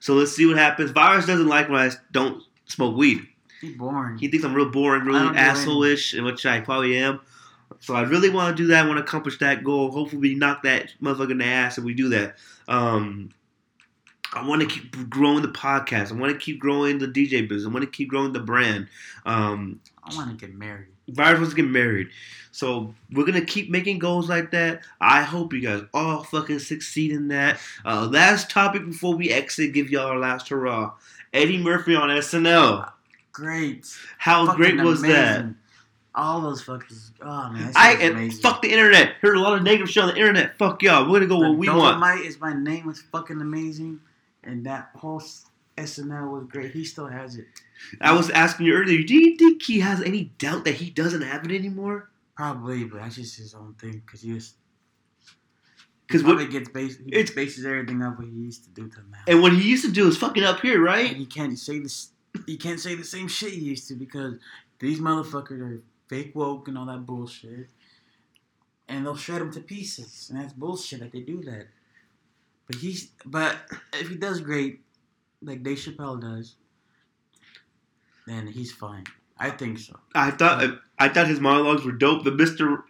[0.00, 0.90] So let's see what happens.
[0.90, 3.26] Virus doesn't like when I don't smoke weed.
[3.60, 4.18] He's boring.
[4.18, 7.20] He thinks I'm real boring, I really asshole-ish, and which I probably am.
[7.80, 8.84] So I really want to do that.
[8.84, 9.90] I want to accomplish that goal.
[9.90, 12.36] Hopefully, we knock that motherfucker in the ass if we do that.
[12.66, 13.30] Um,
[14.32, 16.12] I want to keep growing the podcast.
[16.12, 17.66] I want to keep growing the DJ business.
[17.66, 18.88] I want to keep growing the brand.
[19.24, 20.88] Um, I want to get married.
[21.08, 22.08] Virus wants to get married.
[22.50, 24.82] So we're gonna keep making goals like that.
[25.00, 27.60] I hope you guys all fucking succeed in that.
[27.84, 30.92] Uh, last topic before we exit, give y'all our last hurrah.
[31.32, 32.90] Eddie Murphy on SNL.
[33.32, 33.86] Great.
[34.18, 35.46] How Fucking great was that?
[36.18, 37.12] All those fuckers.
[37.22, 39.12] Oh man, I and fuck the internet.
[39.22, 40.58] Heard a lot of negative shit on the internet.
[40.58, 41.08] Fuck y'all.
[41.08, 42.02] We're gonna go The what we want.
[42.02, 44.00] Dolemite is my name was fucking amazing,
[44.42, 45.22] and that whole
[45.76, 46.72] SNL was great.
[46.72, 47.46] He still has it.
[48.00, 49.02] I was asking you earlier.
[49.04, 52.10] Do you think he has any doubt that he doesn't have it anymore?
[52.36, 54.02] Probably, but that's just his own thing.
[54.10, 54.54] Cause he was,
[56.08, 58.88] Because Probably it gets based, he it's- bases everything up what he used to do
[58.88, 59.18] to now.
[59.28, 61.16] and what he used to do is fucking up here, And right?
[61.16, 62.10] you can't say this.
[62.46, 64.34] You can't say the same shit he used to because
[64.80, 67.68] these motherfuckers are fake woke and all that bullshit,
[68.88, 71.68] and they'll shred him to pieces, and that's bullshit that they do that.
[72.66, 73.56] But he's but
[73.94, 74.80] if he does great,
[75.42, 76.56] like Dave Chappelle does,
[78.26, 79.04] then he's fine.
[79.38, 79.98] I think so.
[80.14, 80.64] I thought
[80.98, 82.24] I thought his monologues were dope.
[82.24, 82.84] The Mister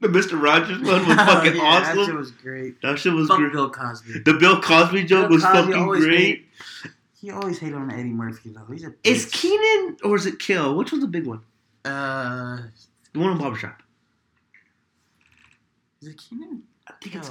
[0.00, 2.82] the Mister Rogers one was fucking Yeah, That shit was great.
[2.82, 3.52] That shit was Fuck great.
[3.52, 4.18] Bill Cosby.
[4.24, 6.46] The Bill Cosby joke Bill was Cosby fucking great.
[7.18, 8.66] He always hated on Eddie Murphy though.
[8.70, 9.32] He's a Is bitch.
[9.42, 10.76] Kenan or is it Kill?
[10.76, 11.40] Which was the big one?
[11.86, 12.62] Uh,
[13.12, 13.82] The one in the Barbershop.
[16.02, 16.62] is it Kenan?
[16.88, 17.30] I think it's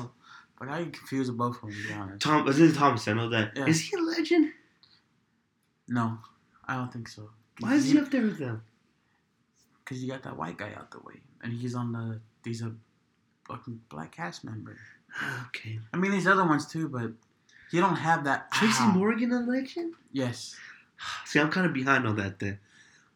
[0.60, 2.22] But I confused both of them, to be honest.
[2.22, 2.46] Tom.
[2.46, 2.78] This is.
[2.78, 3.58] I know that.
[3.58, 4.00] Is Yeah.
[4.00, 4.54] he a legend?
[5.88, 6.20] No,
[6.68, 7.30] I don't think so.
[7.60, 8.64] Why is he up there with them?
[9.84, 12.20] Because you got that white guy out the way, and he's on the.
[12.44, 12.74] He's a
[13.48, 14.78] fucking black cast member.
[15.48, 15.80] Okay.
[15.94, 17.12] I mean, there's other ones too, but
[17.72, 18.52] you don't have that.
[18.52, 19.94] Tracy ah, Morgan a legend?
[20.12, 20.56] Yes,
[21.26, 22.60] See, I'm kind of behind on that then.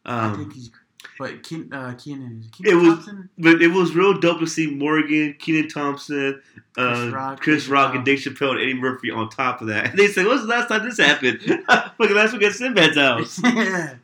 [0.06, 0.70] I Um, think he's.
[1.18, 3.28] But Keen, uh, Kenan is It Kenan was- Thompson.
[3.38, 6.40] but it was real dope to see Morgan, Kenan Thompson,
[6.78, 8.04] uh, Chris Rock, Chris Rock, and.
[8.04, 9.90] Dave Chappelle and Eddie Murphy on top of that.
[9.90, 13.40] And they said, "What's the last time this happened?" Fucking last week at Sinbad's house.
[13.44, 13.94] yeah.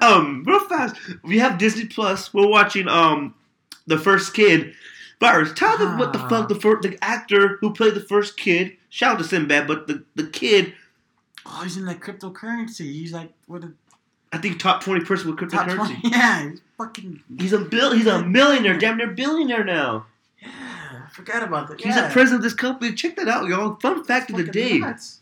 [0.00, 2.32] um, real fast, we have Disney Plus.
[2.32, 3.34] We're watching um,
[3.86, 4.74] the first kid.
[5.20, 6.28] Virus, tell them what the Ah.
[6.28, 8.76] fuck the first the actor who played the first kid.
[8.90, 10.74] Shout out to Sinbad, but the the kid,
[11.46, 12.90] Oh, he's in that cryptocurrency.
[12.92, 13.72] He's like what a
[14.32, 15.76] I think top twenty person with cryptocurrency.
[15.76, 16.00] twenty.
[16.10, 17.22] Yeah, he's fucking.
[17.38, 17.92] He's a bill.
[17.92, 20.06] He's a millionaire, damn near billionaire now.
[20.40, 20.48] Yeah,
[21.06, 21.80] I forgot about that.
[21.80, 22.08] He's yeah.
[22.08, 22.94] the president of this company.
[22.94, 23.76] Check that out, y'all.
[23.76, 24.78] Fun fact of the day.
[24.78, 25.20] nuts.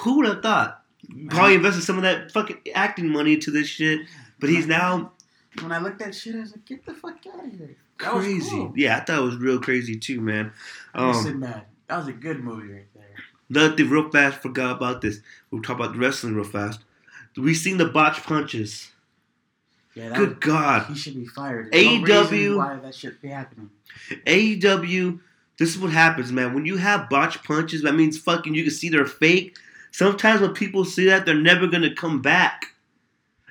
[0.00, 0.82] Who would have thought?
[1.28, 4.06] Probably invested some of that fucking acting money into this shit,
[4.38, 5.12] but he's now
[5.60, 8.14] When I looked at shit, I was like, "Get the fuck out of here!" That
[8.14, 8.50] was crazy.
[8.50, 8.72] cool.
[8.76, 10.52] Yeah, I thought it was real crazy too, man.
[10.94, 11.64] Um, Sinbad.
[11.88, 13.04] That was a good movie right there.
[13.50, 15.20] another thing, real fast, forgot about this.
[15.50, 16.80] We'll talk about the wrestling real fast.
[17.36, 18.90] We seen the botch punches.
[19.94, 20.86] Yeah, that Good God.
[20.86, 21.70] he should be fired.
[21.70, 23.70] There's no AEW reason why that should be happening.
[24.26, 25.20] AEW,
[25.58, 26.54] this is what happens, man.
[26.54, 29.56] When you have botch punches, that means fucking you can see they're fake.
[29.90, 32.74] Sometimes when people see that, they're never gonna come back.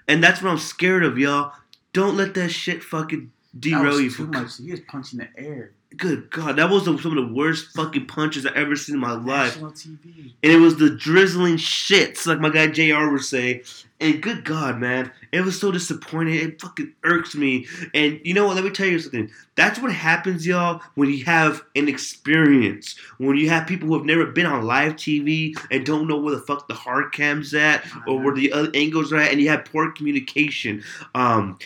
[0.07, 1.53] And that's what I'm scared of, y'all.
[1.93, 4.57] Don't let that shit fucking derail you too from much.
[4.57, 5.73] He was punching the air.
[5.97, 9.01] Good God, that was the, some of the worst fucking punches I ever seen in
[9.01, 9.61] my life.
[9.61, 10.33] National TV.
[10.41, 13.63] And it was the drizzling shits, like my guy JR would say.
[13.99, 16.35] And good God, man, it was so disappointing.
[16.35, 17.67] It fucking irks me.
[17.93, 18.55] And you know what?
[18.55, 19.29] Let me tell you something.
[19.55, 22.95] That's what happens, y'all, when you have an experience.
[23.17, 26.33] When you have people who have never been on live TV and don't know where
[26.33, 29.49] the fuck the hard cam's at or where the other angles are at, and you
[29.49, 30.83] have poor communication.
[31.13, 31.59] Um,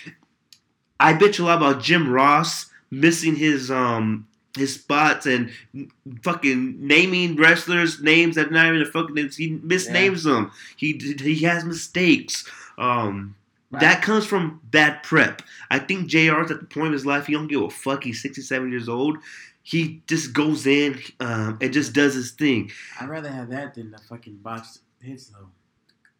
[1.00, 4.28] I bitch a lot about Jim Ross missing his um
[4.58, 5.52] his spots and
[6.22, 9.16] fucking naming wrestlers names that not even the fucking.
[9.36, 10.52] He misnames them.
[10.78, 12.50] He he has mistakes.
[12.78, 13.36] Um,
[13.72, 13.82] Right.
[13.82, 15.41] that comes from bad prep.
[15.72, 18.04] I think JR's at the point of his life he don't give a fuck.
[18.04, 19.18] He's 67 years old.
[19.64, 22.72] He just goes in um, and just does his thing.
[23.02, 25.50] I'd rather have that than the fucking botched hits though.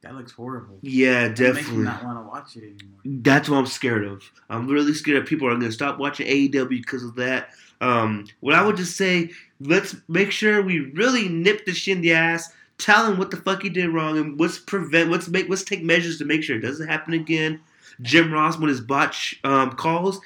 [0.06, 0.78] That looks horrible.
[0.84, 1.78] Yeah, That definitely.
[1.84, 3.00] not want to watch it anymore.
[3.24, 4.22] That's what I'm scared of.
[4.52, 7.50] I'm really scared that people are going to stop watching AEW because of that.
[7.82, 12.02] Um, what I would just say, let's make sure we really nip the shit in
[12.04, 15.50] the ass, tell him what the fuck he did wrong, and let's prevent, let's make,
[15.50, 17.60] let's take measures to make sure it doesn't happen again.
[18.04, 20.22] Jim Ross, when his botch um, calls,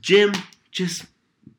[0.00, 0.32] Jim,
[0.72, 1.04] just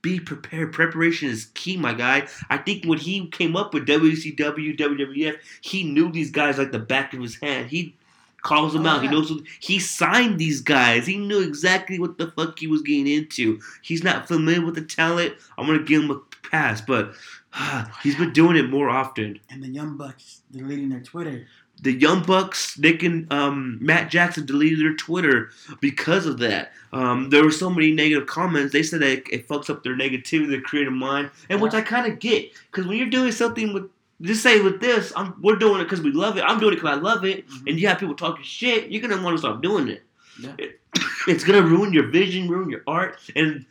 [0.02, 0.74] be prepared.
[0.74, 2.28] Preparation is key, my guy.
[2.50, 6.80] I think when he came up with WCW, WWF, he knew these guys like the
[6.80, 7.70] back of his hand.
[7.70, 7.96] He
[8.42, 9.02] calls them Oh, out.
[9.02, 9.18] He uh-huh.
[9.18, 11.06] knows what, he signed these guys.
[11.06, 13.60] He knew exactly what the fuck he was getting into.
[13.82, 15.36] He's not familiar with the talent.
[15.58, 16.20] I'm gonna give him a
[16.50, 17.14] pass, but
[18.04, 19.40] he's been doing it more often.
[19.50, 21.48] And the Young Bucks deleting their Twitter.
[21.82, 25.50] The Young Bucks, Nick and um, Matt Jackson deleted their Twitter
[25.80, 26.74] because of that.
[26.94, 28.72] Um, there were so many negative comments.
[28.72, 31.82] They said that it, it fucks up their negativity, their creative mind, and which I
[31.82, 32.52] kind of get.
[32.70, 33.90] Because when you're doing something with,
[34.22, 36.42] just say with this, I'm, we're doing it because we love it.
[36.44, 37.48] I'm doing it because I love it.
[37.50, 37.70] Mhm.
[37.70, 40.04] And you have people talking shit, you're gonna want to stop doing it.
[40.40, 40.54] Yeah.
[40.60, 40.80] It-
[41.28, 43.66] It's gonna ruin your vision, ruin your art, and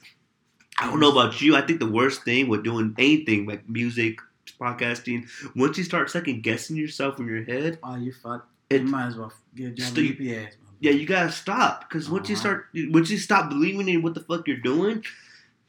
[0.78, 1.54] I don't know about you.
[1.56, 4.18] I think the worst thing with doing anything like music,
[4.60, 8.46] podcasting, once you start second guessing yourself in your head, Oh, you fuck.
[8.68, 12.34] It- you might as well get a at yeah, you gotta stop because once you
[12.36, 12.40] Uh-huh.
[12.40, 15.04] start, once you stop believing in what the fuck you're doing,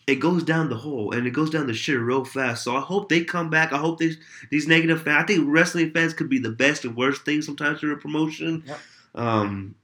[0.07, 2.63] it goes down the hole and it goes down the shit real fast.
[2.63, 3.73] So I hope they come back.
[3.73, 4.17] I hope these
[4.49, 5.23] these negative fans.
[5.23, 8.63] I think wrestling fans could be the best and worst thing sometimes for a promotion.
[8.65, 8.79] Yep.
[9.15, 9.75] Um,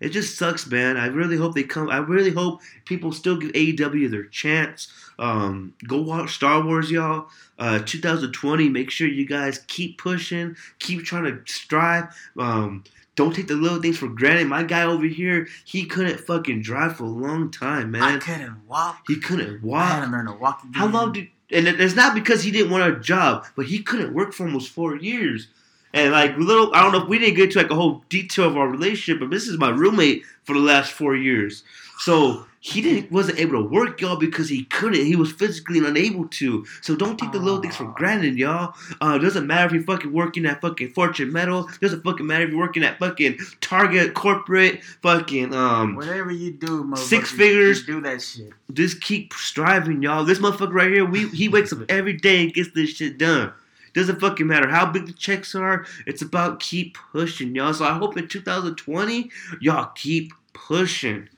[0.00, 0.96] It just sucks, man.
[0.96, 1.90] I really hope they come.
[1.90, 4.88] I really hope people still give AEW their chance.
[5.18, 7.28] Um, go watch Star Wars, y'all.
[7.58, 8.68] Uh, 2020.
[8.70, 12.04] Make sure you guys keep pushing, keep trying to strive.
[12.38, 12.84] Um,
[13.16, 14.46] don't take the little things for granted.
[14.46, 18.02] My guy over here, he couldn't fucking drive for a long time, man.
[18.02, 19.02] I couldn't walk.
[19.06, 19.82] He couldn't walk.
[19.82, 20.72] I had to learn to walk again.
[20.74, 21.28] How long did?
[21.52, 24.46] And it- it's not because he didn't want a job, but he couldn't work for
[24.46, 25.48] almost four years.
[25.92, 28.46] And like little, I don't know if we didn't get to like a whole detail
[28.46, 31.64] of our relationship, but this is my roommate for the last four years.
[31.98, 35.04] So he didn't wasn't able to work, y'all, because he couldn't.
[35.04, 36.64] He was physically unable to.
[36.82, 38.74] So don't take the little things for granted, y'all.
[39.00, 41.68] Uh, doesn't matter if you're fucking working at fucking Fortune Metal.
[41.80, 45.96] Doesn't fucking matter if you're working at fucking Target, corporate, fucking um.
[45.96, 47.84] Whatever you do, Six figures.
[47.84, 48.52] do that shit.
[48.72, 50.24] Just keep striving, y'all.
[50.24, 53.52] This motherfucker right here, we he wakes up every day and gets this shit done.
[53.94, 55.86] Doesn't fucking matter how big the checks are.
[56.06, 57.74] It's about keep pushing, y'all.
[57.74, 59.30] So I hope in 2020,
[59.60, 61.28] y'all keep pushing.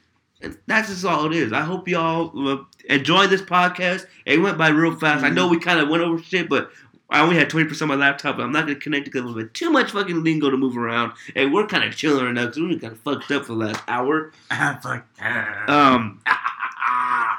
[0.41, 1.53] And that's just all it is.
[1.53, 4.07] I hope y'all uh, enjoy this podcast.
[4.27, 5.25] It went by real fast.
[5.25, 6.73] I know we kind of went over shit, but
[7.11, 8.37] I only had 20% of my laptop.
[8.37, 10.57] But I'm not going to connect it because it was too much fucking lingo to
[10.57, 11.13] move around.
[11.37, 13.53] And we're kind of chilling right now because we been kind of fucked up for
[13.53, 14.33] the last hour.
[14.49, 15.07] Fuck.
[15.21, 15.71] that.
[15.71, 16.21] Um,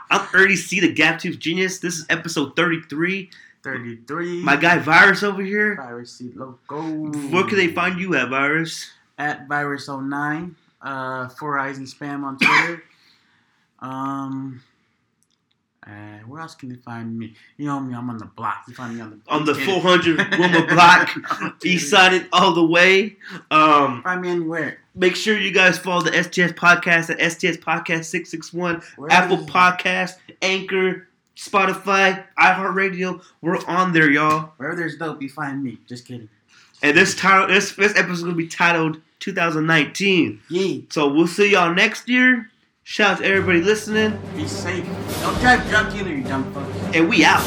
[0.10, 1.80] I'm Ernie C, the Gap Tooth Genius.
[1.80, 3.32] This is episode 33.
[3.64, 4.42] 33.
[4.44, 5.76] My guy Virus over here.
[5.76, 6.82] Virus Logo.
[7.30, 8.90] Where can they find you at, Virus?
[9.18, 10.56] At Virus09.
[10.82, 12.84] Uh, Four Eyes and Spam on Twitter.
[13.80, 14.62] um.
[15.86, 17.34] Uh, where else can they find me?
[17.58, 18.64] You know me, I'm on the block.
[18.70, 21.10] You find me on the On the Get 400 Wilma Block,
[21.66, 23.18] East Side all the way.
[23.52, 24.78] Um, Find me anywhere.
[24.96, 30.14] make sure you guys follow the STS Podcast at STS Podcast 661, Where Apple Podcast,
[30.42, 33.22] Anchor, Spotify, iHeartRadio.
[33.42, 34.52] We're on there, y'all.
[34.58, 35.78] Wherever there's dope, you find me.
[35.88, 36.30] Just kidding.
[36.82, 40.42] And this title, this, this episode is going to be titled 2019.
[40.50, 40.82] Yeah.
[40.90, 42.50] So we'll see y'all next year.
[42.84, 44.86] Shout out to everybody listening, Be safe.
[45.22, 46.96] Don't drive drunk either, you dumb fuck.
[46.96, 47.40] and we out.